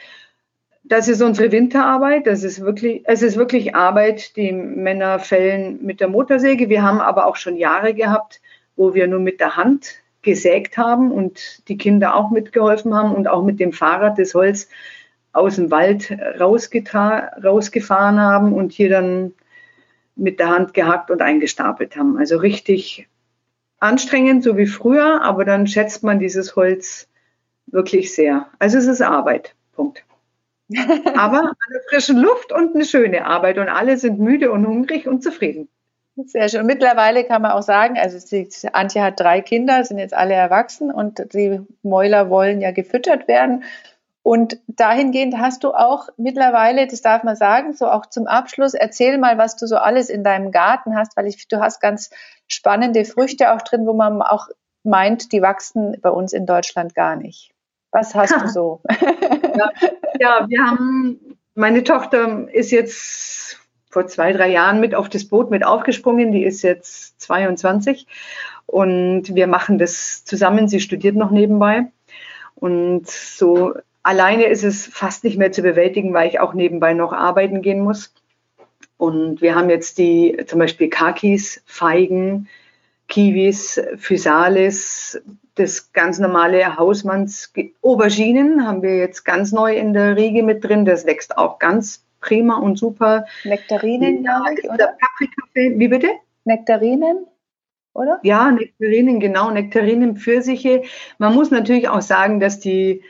Das 0.82 1.06
ist 1.06 1.22
unsere 1.22 1.52
Winterarbeit. 1.52 2.26
Das 2.26 2.42
ist 2.42 2.60
wirklich, 2.60 3.02
es 3.04 3.22
ist 3.22 3.36
wirklich 3.36 3.76
Arbeit, 3.76 4.36
die 4.36 4.50
Männer 4.50 5.18
fällen 5.20 5.84
mit 5.84 6.00
der 6.00 6.08
Motorsäge. 6.08 6.68
Wir 6.68 6.82
haben 6.82 7.00
aber 7.00 7.26
auch 7.26 7.36
schon 7.36 7.56
Jahre 7.56 7.94
gehabt, 7.94 8.40
wo 8.76 8.94
wir 8.94 9.06
nur 9.06 9.20
mit 9.20 9.40
der 9.40 9.56
Hand 9.56 10.00
gesägt 10.22 10.76
haben 10.76 11.12
und 11.12 11.68
die 11.68 11.78
Kinder 11.78 12.14
auch 12.14 12.30
mitgeholfen 12.30 12.94
haben 12.94 13.14
und 13.14 13.28
auch 13.28 13.42
mit 13.42 13.60
dem 13.60 13.72
Fahrrad 13.72 14.18
das 14.18 14.34
Holz 14.34 14.68
aus 15.32 15.56
dem 15.56 15.70
Wald 15.70 16.16
rausgefahren 16.40 18.20
haben 18.20 18.52
und 18.52 18.72
hier 18.72 18.90
dann 18.90 19.32
mit 20.16 20.38
der 20.38 20.48
Hand 20.48 20.74
gehackt 20.74 21.10
und 21.10 21.22
eingestapelt 21.22 21.96
haben. 21.96 22.18
Also 22.18 22.36
richtig 22.36 23.08
anstrengend, 23.78 24.44
so 24.44 24.56
wie 24.56 24.66
früher, 24.66 25.22
aber 25.22 25.44
dann 25.44 25.66
schätzt 25.66 26.02
man 26.02 26.18
dieses 26.18 26.56
Holz 26.56 27.08
wirklich 27.66 28.14
sehr. 28.14 28.46
Also 28.58 28.78
es 28.78 28.86
ist 28.86 29.00
Arbeit. 29.00 29.54
Punkt. 29.72 30.04
aber 31.16 31.40
eine 31.40 31.80
frische 31.88 32.12
Luft 32.12 32.52
und 32.52 32.74
eine 32.74 32.84
schöne 32.84 33.26
Arbeit 33.26 33.58
und 33.58 33.68
alle 33.68 33.96
sind 33.96 34.20
müde 34.20 34.52
und 34.52 34.66
hungrig 34.66 35.08
und 35.08 35.22
zufrieden. 35.22 35.68
Sehr 36.26 36.48
schön. 36.48 36.66
Mittlerweile 36.66 37.24
kann 37.24 37.42
man 37.42 37.52
auch 37.52 37.62
sagen, 37.62 37.98
also 37.98 38.18
sie, 38.18 38.48
Antje 38.72 39.02
hat 39.02 39.18
drei 39.18 39.40
Kinder, 39.40 39.84
sind 39.84 39.98
jetzt 39.98 40.14
alle 40.14 40.34
erwachsen 40.34 40.90
und 40.90 41.32
die 41.32 41.60
Mäuler 41.82 42.30
wollen 42.30 42.60
ja 42.60 42.72
gefüttert 42.72 43.26
werden. 43.26 43.64
Und 44.22 44.58
dahingehend 44.66 45.38
hast 45.38 45.64
du 45.64 45.72
auch 45.72 46.08
mittlerweile, 46.16 46.86
das 46.86 47.00
darf 47.00 47.22
man 47.22 47.36
sagen, 47.36 47.72
so 47.72 47.88
auch 47.88 48.06
zum 48.06 48.26
Abschluss, 48.26 48.74
erzähl 48.74 49.16
mal, 49.16 49.38
was 49.38 49.56
du 49.56 49.66
so 49.66 49.76
alles 49.76 50.10
in 50.10 50.22
deinem 50.22 50.52
Garten 50.52 50.94
hast, 50.94 51.16
weil 51.16 51.26
ich, 51.26 51.48
du 51.48 51.60
hast 51.60 51.80
ganz 51.80 52.10
spannende 52.46 53.04
Früchte 53.04 53.52
auch 53.52 53.62
drin, 53.62 53.86
wo 53.86 53.94
man 53.94 54.20
auch 54.20 54.48
meint, 54.82 55.32
die 55.32 55.40
wachsen 55.40 55.96
bei 56.02 56.10
uns 56.10 56.32
in 56.32 56.46
Deutschland 56.46 56.94
gar 56.94 57.16
nicht. 57.16 57.52
Was 57.92 58.14
hast 58.14 58.34
du 58.40 58.48
so? 58.52 58.82
ja, 59.56 59.70
ja, 60.18 60.48
wir 60.48 60.64
haben, 60.64 61.38
meine 61.54 61.82
Tochter 61.82 62.46
ist 62.52 62.70
jetzt 62.70 63.58
vor 63.90 64.06
zwei, 64.06 64.32
drei 64.32 64.50
Jahren 64.50 64.80
mit 64.80 64.94
auf 64.94 65.08
das 65.08 65.24
Boot 65.24 65.50
mit 65.50 65.64
aufgesprungen. 65.64 66.30
Die 66.30 66.44
ist 66.44 66.62
jetzt 66.62 67.20
22 67.20 68.06
und 68.66 69.34
wir 69.34 69.46
machen 69.46 69.78
das 69.78 70.24
zusammen. 70.24 70.68
Sie 70.68 70.80
studiert 70.80 71.16
noch 71.16 71.30
nebenbei. 71.30 71.90
Und 72.54 73.08
so 73.08 73.74
Alleine 74.02 74.44
ist 74.44 74.64
es 74.64 74.86
fast 74.86 75.24
nicht 75.24 75.36
mehr 75.36 75.52
zu 75.52 75.62
bewältigen, 75.62 76.14
weil 76.14 76.28
ich 76.28 76.40
auch 76.40 76.54
nebenbei 76.54 76.94
noch 76.94 77.12
arbeiten 77.12 77.62
gehen 77.62 77.80
muss. 77.80 78.14
Und 78.96 79.40
wir 79.40 79.54
haben 79.54 79.70
jetzt 79.70 79.98
die 79.98 80.38
zum 80.46 80.58
Beispiel 80.58 80.88
Kakis, 80.88 81.62
Feigen, 81.66 82.48
Kiwis, 83.08 83.80
Physalis, 83.96 85.20
das 85.54 85.92
ganz 85.92 86.18
normale 86.18 86.76
Hausmanns 86.76 87.52
Auberginen 87.82 88.66
haben 88.66 88.82
wir 88.82 88.96
jetzt 88.96 89.24
ganz 89.24 89.52
neu 89.52 89.76
in 89.76 89.92
der 89.92 90.16
Riege 90.16 90.42
mit 90.42 90.64
drin. 90.64 90.84
Das 90.84 91.06
wächst 91.06 91.36
auch 91.36 91.58
ganz 91.58 92.04
prima 92.20 92.56
und 92.56 92.76
super. 92.76 93.26
Nektarinen, 93.44 94.24
ja, 94.24 94.44
ich, 94.56 94.64
oder? 94.64 94.96
Paprikafee. 94.98 95.78
Wie 95.78 95.88
bitte? 95.88 96.08
Nektarinen? 96.44 97.26
Oder? 97.92 98.20
Ja, 98.22 98.50
Nektarinen, 98.50 99.20
genau, 99.20 99.50
Nektarinen, 99.50 100.16
Pfirsiche. 100.16 100.82
Man 101.18 101.34
muss 101.34 101.50
natürlich 101.50 101.88
auch 101.88 102.02
sagen, 102.02 102.40
dass 102.40 102.60
die 102.60 103.02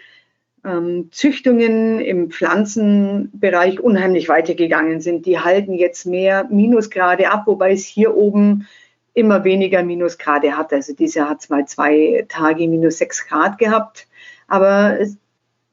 ähm, 0.65 1.09
Züchtungen 1.13 2.01
im 2.01 2.31
Pflanzenbereich 2.31 3.81
unheimlich 3.81 4.29
weitergegangen 4.29 5.01
sind. 5.01 5.27
Die 5.27 5.39
halten 5.39 5.75
jetzt 5.75 6.07
mehr 6.07 6.45
Minusgrade 6.51 7.31
ab, 7.31 7.47
wobei 7.47 7.73
es 7.73 7.85
hier 7.85 8.17
oben 8.17 8.67
immer 9.15 9.45
weniger 9.45 9.83
Minusgrade 9.83 10.57
hat. 10.57 10.73
Also 10.73 10.95
dieses 10.95 11.15
Jahr 11.15 11.31
hat 11.31 11.41
es 11.41 11.49
mal 11.49 11.67
zwei 11.67 12.25
Tage 12.29 12.69
minus 12.69 12.99
sechs 12.99 13.27
Grad 13.27 13.59
gehabt. 13.59 14.07
Aber 14.47 14.99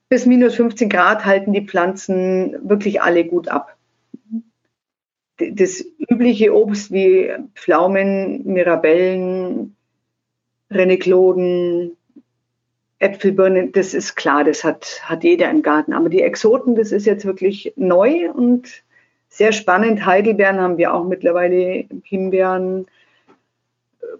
bis 0.09 0.25
minus 0.25 0.55
15 0.55 0.89
Grad 0.89 1.25
halten 1.25 1.53
die 1.53 1.65
Pflanzen 1.65 2.69
wirklich 2.69 3.01
alle 3.01 3.25
gut 3.25 3.47
ab. 3.47 3.75
Das 5.37 5.85
übliche 6.09 6.55
Obst 6.55 6.91
wie 6.91 7.31
Pflaumen, 7.53 8.45
Mirabellen, 8.45 9.75
Renekloden, 10.71 11.95
Äpfelbirnen, 12.99 13.71
das 13.71 13.93
ist 13.93 14.15
klar, 14.15 14.43
das 14.43 14.63
hat, 14.63 15.01
hat 15.03 15.23
jeder 15.23 15.49
im 15.51 15.61
Garten. 15.61 15.93
Aber 15.93 16.09
die 16.09 16.21
Exoten, 16.21 16.75
das 16.75 16.91
ist 16.91 17.05
jetzt 17.05 17.25
wirklich 17.25 17.73
neu 17.75 18.31
und 18.31 18.83
sehr 19.29 19.51
spannend. 19.51 20.05
Heidelbeeren 20.05 20.59
haben 20.59 20.77
wir 20.77 20.93
auch 20.93 21.05
mittlerweile, 21.05 21.85
Himbeeren, 22.03 22.87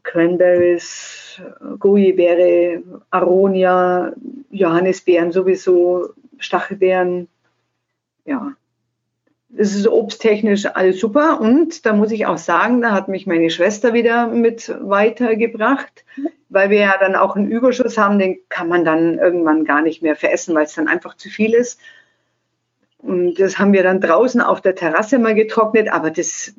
Cranberries, 0.04 1.42
Gujibeere, 1.80 2.84
Aronia, 3.10 4.14
Johannisbeeren 4.52 5.32
sowieso, 5.32 6.10
Stachelbeeren. 6.38 7.28
ja, 8.26 8.54
es 9.56 9.76
ist 9.76 9.88
obsttechnisch 9.88 10.66
alles 10.66 11.00
super 11.00 11.40
und 11.42 11.86
da 11.86 11.94
muss 11.94 12.12
ich 12.12 12.26
auch 12.26 12.38
sagen, 12.38 12.82
da 12.82 12.92
hat 12.92 13.08
mich 13.08 13.26
meine 13.28 13.50
Schwester 13.50 13.94
wieder 13.94 14.28
mit 14.28 14.74
weitergebracht, 14.82 16.06
weil 16.50 16.70
wir 16.70 16.80
ja 16.80 16.96
dann 17.00 17.16
auch 17.16 17.36
einen 17.36 17.52
Überschuss 17.52 17.98
haben, 17.98 18.20
den 18.20 18.38
kann 18.50 18.68
man 18.68 18.86
dann 18.86 19.18
irgendwann 19.18 19.66
gar 19.66 19.82
nicht 19.82 20.02
mehr 20.02 20.16
veressen, 20.16 20.56
weil 20.56 20.66
es 20.66 20.76
dann 20.76 20.88
einfach 20.88 21.16
zu 21.18 21.30
viel 21.30 21.54
ist. 21.54 21.80
Und 22.98 23.36
das 23.36 23.60
haben 23.60 23.74
wir 23.74 23.84
dann 23.84 24.02
draußen 24.02 24.42
auf 24.42 24.62
der 24.62 24.76
Terrasse 24.76 25.20
mal 25.20 25.36
getrocknet, 25.36 25.92
aber 25.92 26.10
das, 26.10 26.54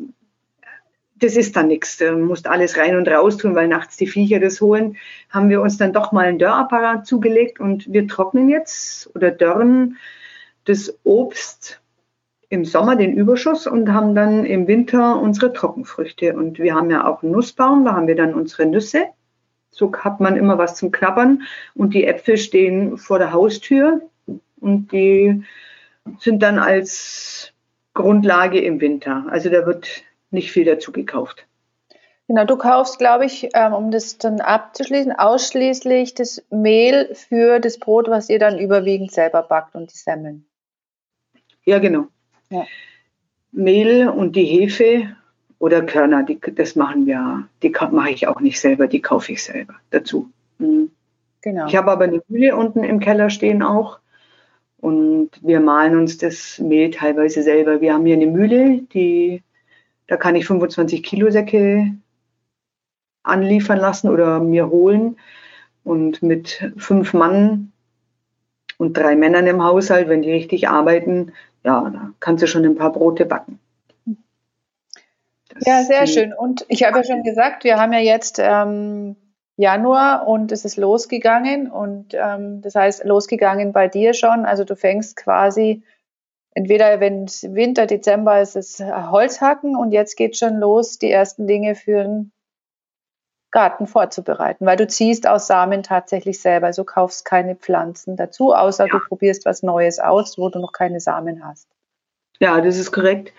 das 1.16 1.36
ist 1.36 1.56
dann 1.56 1.68
nichts. 1.68 1.96
Du 1.96 2.16
musst 2.16 2.46
alles 2.46 2.76
rein 2.76 2.96
und 2.96 3.08
raus 3.08 3.36
tun, 3.36 3.54
weil 3.54 3.68
nachts 3.68 3.96
die 3.96 4.06
Viecher 4.06 4.40
das 4.40 4.60
holen. 4.60 4.96
Haben 5.30 5.48
wir 5.48 5.60
uns 5.60 5.78
dann 5.78 5.92
doch 5.92 6.12
mal 6.12 6.26
einen 6.26 6.38
Dörrapparat 6.38 7.06
zugelegt 7.06 7.60
und 7.60 7.92
wir 7.92 8.06
trocknen 8.06 8.48
jetzt 8.48 9.14
oder 9.14 9.30
dörren 9.30 9.96
das 10.64 10.98
Obst 11.02 11.80
im 12.50 12.64
Sommer 12.64 12.96
den 12.96 13.14
Überschuss 13.14 13.66
und 13.66 13.92
haben 13.92 14.14
dann 14.14 14.46
im 14.46 14.66
Winter 14.66 15.20
unsere 15.20 15.52
Trockenfrüchte. 15.52 16.34
Und 16.34 16.58
wir 16.58 16.74
haben 16.74 16.90
ja 16.90 17.06
auch 17.06 17.22
einen 17.22 17.32
Nussbaum, 17.32 17.84
da 17.84 17.92
haben 17.92 18.06
wir 18.06 18.16
dann 18.16 18.34
unsere 18.34 18.66
Nüsse. 18.66 19.06
So 19.78 19.92
hat 19.92 20.18
man 20.18 20.36
immer 20.36 20.58
was 20.58 20.74
zum 20.74 20.90
Klappern. 20.90 21.42
Und 21.74 21.94
die 21.94 22.04
Äpfel 22.04 22.36
stehen 22.36 22.98
vor 22.98 23.18
der 23.18 23.32
Haustür 23.32 24.02
und 24.60 24.90
die 24.90 25.44
sind 26.18 26.42
dann 26.42 26.58
als 26.58 27.52
Grundlage 27.94 28.60
im 28.60 28.80
Winter. 28.80 29.26
Also 29.30 29.50
da 29.50 29.66
wird 29.66 30.02
nicht 30.30 30.50
viel 30.50 30.64
dazu 30.64 30.90
gekauft. 30.90 31.46
Genau, 32.26 32.44
du 32.44 32.56
kaufst, 32.56 32.98
glaube 32.98 33.24
ich, 33.24 33.48
ähm, 33.54 33.72
um 33.72 33.90
das 33.90 34.18
dann 34.18 34.40
abzuschließen, 34.40 35.12
ausschließlich 35.12 36.14
das 36.14 36.44
Mehl 36.50 37.14
für 37.14 37.58
das 37.60 37.78
Brot, 37.78 38.08
was 38.08 38.28
ihr 38.28 38.38
dann 38.38 38.58
überwiegend 38.58 39.12
selber 39.12 39.42
backt 39.42 39.74
und 39.74 39.92
die 39.92 39.96
Semmeln. 39.96 40.44
Ja, 41.64 41.78
genau. 41.78 42.08
Ja. 42.50 42.66
Mehl 43.52 44.08
und 44.08 44.36
die 44.36 44.44
Hefe 44.44 45.16
oder 45.58 45.82
Körner, 45.82 46.22
die, 46.22 46.38
das 46.54 46.76
machen 46.76 47.06
wir, 47.06 47.48
die 47.62 47.74
mache 47.90 48.10
ich 48.10 48.28
auch 48.28 48.40
nicht 48.40 48.60
selber, 48.60 48.86
die 48.86 49.02
kaufe 49.02 49.32
ich 49.32 49.42
selber 49.42 49.74
dazu. 49.90 50.30
Mhm. 50.58 50.90
Genau. 51.42 51.66
Ich 51.66 51.76
habe 51.76 51.90
aber 51.90 52.04
eine 52.04 52.22
Mühle 52.28 52.56
unten 52.56 52.84
im 52.84 53.00
Keller 53.00 53.30
stehen 53.30 53.62
auch 53.62 54.00
und 54.80 55.30
wir 55.40 55.60
mahlen 55.60 55.96
uns 55.98 56.18
das 56.18 56.58
Mehl 56.58 56.90
teilweise 56.90 57.42
selber. 57.42 57.80
Wir 57.80 57.94
haben 57.94 58.06
hier 58.06 58.16
eine 58.16 58.26
Mühle, 58.26 58.82
die, 58.92 59.42
da 60.06 60.16
kann 60.16 60.36
ich 60.36 60.46
25 60.46 61.02
Kilo 61.02 61.30
Säcke 61.30 61.94
anliefern 63.22 63.78
lassen 63.78 64.08
oder 64.08 64.40
mir 64.40 64.68
holen 64.70 65.16
und 65.84 66.22
mit 66.22 66.72
fünf 66.76 67.14
Mann 67.14 67.72
und 68.78 68.96
drei 68.96 69.16
Männern 69.16 69.46
im 69.46 69.62
Haushalt, 69.62 70.08
wenn 70.08 70.22
die 70.22 70.32
richtig 70.32 70.68
arbeiten, 70.68 71.32
ja, 71.64 71.90
da 71.90 72.12
kannst 72.20 72.42
du 72.42 72.46
schon 72.46 72.64
ein 72.64 72.76
paar 72.76 72.92
Brote 72.92 73.26
backen. 73.26 73.58
Ja, 75.60 75.82
sehr 75.82 76.06
schön. 76.06 76.32
Und 76.32 76.64
ich 76.68 76.84
habe 76.84 76.98
ja 76.98 77.04
schon 77.04 77.22
gesagt, 77.22 77.64
wir 77.64 77.78
haben 77.78 77.92
ja 77.92 78.00
jetzt 78.00 78.38
ähm, 78.38 79.16
Januar 79.56 80.26
und 80.28 80.52
es 80.52 80.64
ist 80.64 80.76
losgegangen. 80.76 81.70
Und 81.70 82.14
ähm, 82.14 82.62
das 82.62 82.74
heißt, 82.74 83.04
losgegangen 83.04 83.72
bei 83.72 83.88
dir 83.88 84.14
schon. 84.14 84.44
Also 84.44 84.64
du 84.64 84.76
fängst 84.76 85.16
quasi 85.16 85.82
entweder, 86.52 87.00
wenn 87.00 87.24
es 87.24 87.42
Winter, 87.42 87.86
Dezember 87.86 88.40
ist, 88.40 88.56
es 88.56 88.80
Holzhacken 88.80 89.76
und 89.76 89.92
jetzt 89.92 90.16
geht 90.16 90.36
schon 90.36 90.56
los, 90.58 90.98
die 90.98 91.10
ersten 91.10 91.46
Dinge 91.46 91.74
für 91.74 92.02
den 92.02 92.32
Garten 93.50 93.86
vorzubereiten, 93.86 94.66
weil 94.66 94.76
du 94.76 94.86
ziehst 94.86 95.26
aus 95.26 95.46
Samen 95.46 95.82
tatsächlich 95.82 96.40
selber. 96.40 96.66
Also 96.66 96.84
kaufst 96.84 97.24
keine 97.24 97.56
Pflanzen 97.56 98.16
dazu, 98.16 98.54
außer 98.54 98.86
ja. 98.86 98.92
du 98.92 99.00
probierst 99.08 99.44
was 99.44 99.62
Neues 99.62 99.98
aus, 99.98 100.38
wo 100.38 100.48
du 100.50 100.58
noch 100.58 100.72
keine 100.72 101.00
Samen 101.00 101.44
hast. 101.44 101.66
Ja, 102.40 102.60
das 102.60 102.76
ist 102.76 102.92
korrekt. 102.92 103.32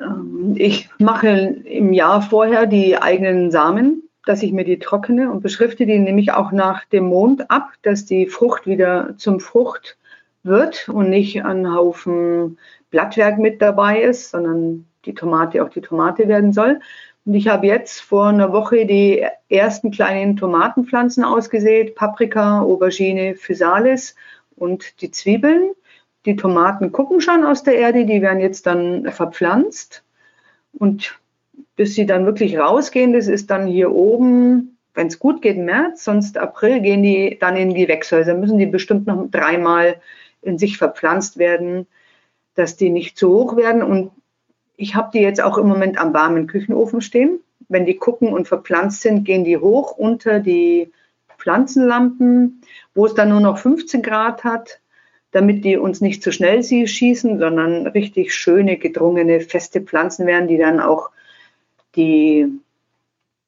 Ähm, 0.00 0.54
ich 0.56 0.88
mache 0.98 1.28
im 1.28 1.92
Jahr 1.92 2.22
vorher 2.22 2.66
die 2.66 2.96
eigenen 2.96 3.50
Samen, 3.50 4.02
dass 4.24 4.42
ich 4.42 4.52
mir 4.52 4.64
die 4.64 4.78
trockene 4.78 5.30
und 5.30 5.42
beschrifte 5.42 5.86
die 5.86 5.98
nämlich 5.98 6.32
auch 6.32 6.52
nach 6.52 6.84
dem 6.86 7.06
Mond 7.06 7.50
ab, 7.50 7.70
dass 7.82 8.04
die 8.04 8.26
Frucht 8.26 8.66
wieder 8.66 9.14
zum 9.16 9.40
Frucht 9.40 9.96
wird 10.42 10.88
und 10.88 11.10
nicht 11.10 11.44
ein 11.44 11.72
Haufen 11.72 12.58
Blattwerk 12.90 13.38
mit 13.38 13.60
dabei 13.62 14.02
ist, 14.02 14.30
sondern 14.30 14.86
die 15.04 15.14
Tomate 15.14 15.62
auch 15.62 15.68
die 15.68 15.80
Tomate 15.80 16.28
werden 16.28 16.52
soll. 16.52 16.80
Und 17.24 17.34
ich 17.34 17.48
habe 17.48 17.66
jetzt 17.66 18.00
vor 18.00 18.28
einer 18.28 18.52
Woche 18.52 18.86
die 18.86 19.26
ersten 19.48 19.90
kleinen 19.90 20.36
Tomatenpflanzen 20.36 21.24
ausgesät, 21.24 21.96
Paprika, 21.96 22.60
Aubergine, 22.60 23.34
Physalis 23.34 24.14
und 24.56 25.00
die 25.00 25.10
Zwiebeln. 25.10 25.72
Die 26.26 26.36
Tomaten 26.36 26.92
gucken 26.92 27.20
schon 27.20 27.44
aus 27.44 27.62
der 27.62 27.76
Erde, 27.76 28.04
die 28.04 28.20
werden 28.20 28.40
jetzt 28.40 28.66
dann 28.66 29.10
verpflanzt. 29.12 30.02
Und 30.72 31.18
bis 31.76 31.94
sie 31.94 32.04
dann 32.04 32.26
wirklich 32.26 32.58
rausgehen, 32.58 33.12
das 33.12 33.28
ist 33.28 33.50
dann 33.50 33.66
hier 33.66 33.92
oben, 33.92 34.76
wenn 34.94 35.06
es 35.06 35.18
gut 35.18 35.40
geht, 35.40 35.58
März, 35.58 36.04
sonst 36.04 36.36
April, 36.36 36.80
gehen 36.80 37.02
die 37.02 37.38
dann 37.38 37.56
in 37.56 37.74
die 37.74 37.86
Wechshäuser. 37.86 38.34
Müssen 38.34 38.58
die 38.58 38.66
bestimmt 38.66 39.06
noch 39.06 39.30
dreimal 39.30 40.00
in 40.42 40.58
sich 40.58 40.78
verpflanzt 40.78 41.38
werden, 41.38 41.86
dass 42.54 42.76
die 42.76 42.90
nicht 42.90 43.16
zu 43.16 43.28
hoch 43.28 43.56
werden. 43.56 43.82
Und 43.82 44.10
ich 44.76 44.94
habe 44.94 45.10
die 45.12 45.20
jetzt 45.20 45.40
auch 45.40 45.58
im 45.58 45.68
Moment 45.68 45.98
am 45.98 46.12
warmen 46.12 46.46
Küchenofen 46.46 47.02
stehen. 47.02 47.40
Wenn 47.68 47.86
die 47.86 47.96
gucken 47.96 48.32
und 48.32 48.48
verpflanzt 48.48 49.02
sind, 49.02 49.24
gehen 49.24 49.44
die 49.44 49.58
hoch 49.58 49.92
unter 49.92 50.40
die 50.40 50.90
Pflanzenlampen, 51.38 52.62
wo 52.94 53.06
es 53.06 53.14
dann 53.14 53.28
nur 53.28 53.40
noch 53.40 53.58
15 53.58 54.02
Grad 54.02 54.44
hat, 54.44 54.80
damit 55.36 55.66
die 55.66 55.76
uns 55.76 56.00
nicht 56.00 56.22
zu 56.22 56.32
schnell 56.32 56.64
schießen, 56.64 57.38
sondern 57.38 57.86
richtig 57.88 58.34
schöne, 58.34 58.78
gedrungene, 58.78 59.42
feste 59.42 59.82
Pflanzen 59.82 60.26
werden, 60.26 60.48
die 60.48 60.56
dann 60.56 60.80
auch 60.80 61.10
die 61.94 62.46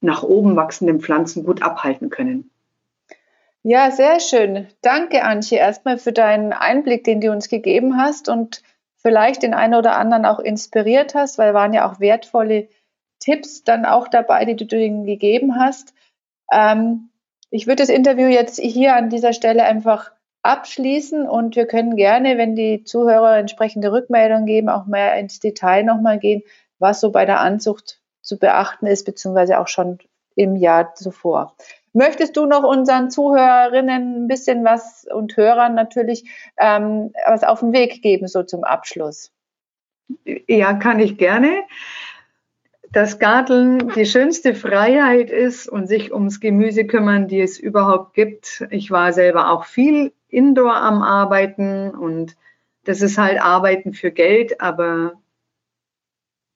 nach 0.02 0.22
oben 0.22 0.54
wachsenden 0.54 1.00
Pflanzen 1.00 1.46
gut 1.46 1.62
abhalten 1.62 2.10
können. 2.10 2.50
Ja, 3.62 3.90
sehr 3.90 4.20
schön. 4.20 4.66
Danke, 4.82 5.24
Antje, 5.24 5.56
erstmal 5.56 5.96
für 5.96 6.12
deinen 6.12 6.52
Einblick, 6.52 7.04
den 7.04 7.22
du 7.22 7.32
uns 7.32 7.48
gegeben 7.48 7.96
hast 7.96 8.28
und 8.28 8.62
vielleicht 8.98 9.42
den 9.42 9.54
einen 9.54 9.74
oder 9.74 9.96
anderen 9.96 10.26
auch 10.26 10.40
inspiriert 10.40 11.14
hast, 11.14 11.38
weil 11.38 11.54
waren 11.54 11.72
ja 11.72 11.90
auch 11.90 12.00
wertvolle 12.00 12.68
Tipps 13.18 13.64
dann 13.64 13.86
auch 13.86 14.08
dabei, 14.08 14.44
die 14.44 14.56
du 14.56 14.76
ihnen 14.78 15.06
gegeben 15.06 15.58
hast. 15.58 15.94
Ähm, 16.52 17.08
ich 17.48 17.66
würde 17.66 17.82
das 17.82 17.88
Interview 17.88 18.26
jetzt 18.26 18.60
hier 18.60 18.94
an 18.94 19.08
dieser 19.08 19.32
Stelle 19.32 19.64
einfach 19.64 20.12
abschließen 20.42 21.28
und 21.28 21.56
wir 21.56 21.66
können 21.66 21.96
gerne, 21.96 22.38
wenn 22.38 22.54
die 22.54 22.84
Zuhörer 22.84 23.36
entsprechende 23.38 23.92
Rückmeldungen 23.92 24.46
geben, 24.46 24.68
auch 24.68 24.86
mehr 24.86 25.16
ins 25.16 25.40
Detail 25.40 25.82
nochmal 25.82 26.18
gehen, 26.18 26.42
was 26.78 27.00
so 27.00 27.10
bei 27.10 27.24
der 27.24 27.40
Anzucht 27.40 28.00
zu 28.22 28.38
beachten 28.38 28.86
ist, 28.86 29.04
beziehungsweise 29.04 29.58
auch 29.58 29.68
schon 29.68 29.98
im 30.36 30.56
Jahr 30.56 30.94
zuvor. 30.94 31.56
Möchtest 31.92 32.36
du 32.36 32.46
noch 32.46 32.62
unseren 32.62 33.10
Zuhörerinnen 33.10 34.24
ein 34.24 34.28
bisschen 34.28 34.64
was 34.64 35.06
und 35.12 35.36
Hörern 35.36 35.74
natürlich 35.74 36.24
ähm, 36.56 37.12
was 37.26 37.42
auf 37.42 37.60
den 37.60 37.72
Weg 37.72 38.02
geben, 38.02 38.28
so 38.28 38.42
zum 38.42 38.62
Abschluss? 38.62 39.32
Ja, 40.24 40.74
kann 40.74 41.00
ich 41.00 41.18
gerne. 41.18 41.50
Dass 42.92 43.18
Garteln 43.18 43.90
die 43.96 44.06
schönste 44.06 44.54
Freiheit 44.54 45.30
ist 45.30 45.68
und 45.68 45.86
sich 45.86 46.12
ums 46.12 46.40
Gemüse 46.40 46.86
kümmern, 46.86 47.28
die 47.28 47.40
es 47.40 47.58
überhaupt 47.58 48.14
gibt. 48.14 48.64
Ich 48.70 48.90
war 48.90 49.12
selber 49.12 49.50
auch 49.50 49.64
viel 49.64 50.12
indoor 50.28 50.76
am 50.76 51.02
Arbeiten 51.02 51.90
und 51.90 52.36
das 52.84 53.02
ist 53.02 53.18
halt 53.18 53.40
Arbeiten 53.40 53.92
für 53.92 54.10
Geld, 54.10 54.60
aber 54.60 55.20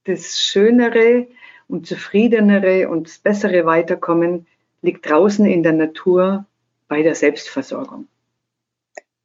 das 0.05 0.41
Schönere 0.41 1.29
und 1.69 1.87
Zufriedenere 1.87 2.89
und 2.89 3.07
das 3.07 3.19
bessere 3.19 3.65
Weiterkommen 3.67 4.47
liegt 4.81 5.09
draußen 5.09 5.47
in 5.47 5.63
der 5.63 5.73
Natur 5.73 6.47
bei 6.89 7.03
der 7.03 7.15
Selbstversorgung. 7.15 8.09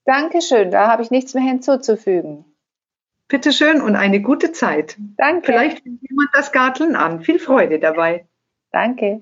Dankeschön, 0.05 0.71
da 0.71 0.89
habe 0.89 1.01
ich 1.01 1.11
nichts 1.11 1.33
mehr 1.33 1.43
hinzuzufügen. 1.43 2.45
Bitteschön 3.27 3.81
und 3.81 3.97
eine 3.97 4.21
gute 4.21 4.53
Zeit. 4.53 4.95
Danke. 5.17 5.47
Vielleicht 5.47 5.83
fängt 5.83 6.01
jemand 6.01 6.29
das 6.31 6.53
Garteln 6.53 6.95
an. 6.95 7.21
Viel 7.21 7.39
Freude 7.39 7.79
dabei. 7.79 8.25
Danke. 8.71 9.21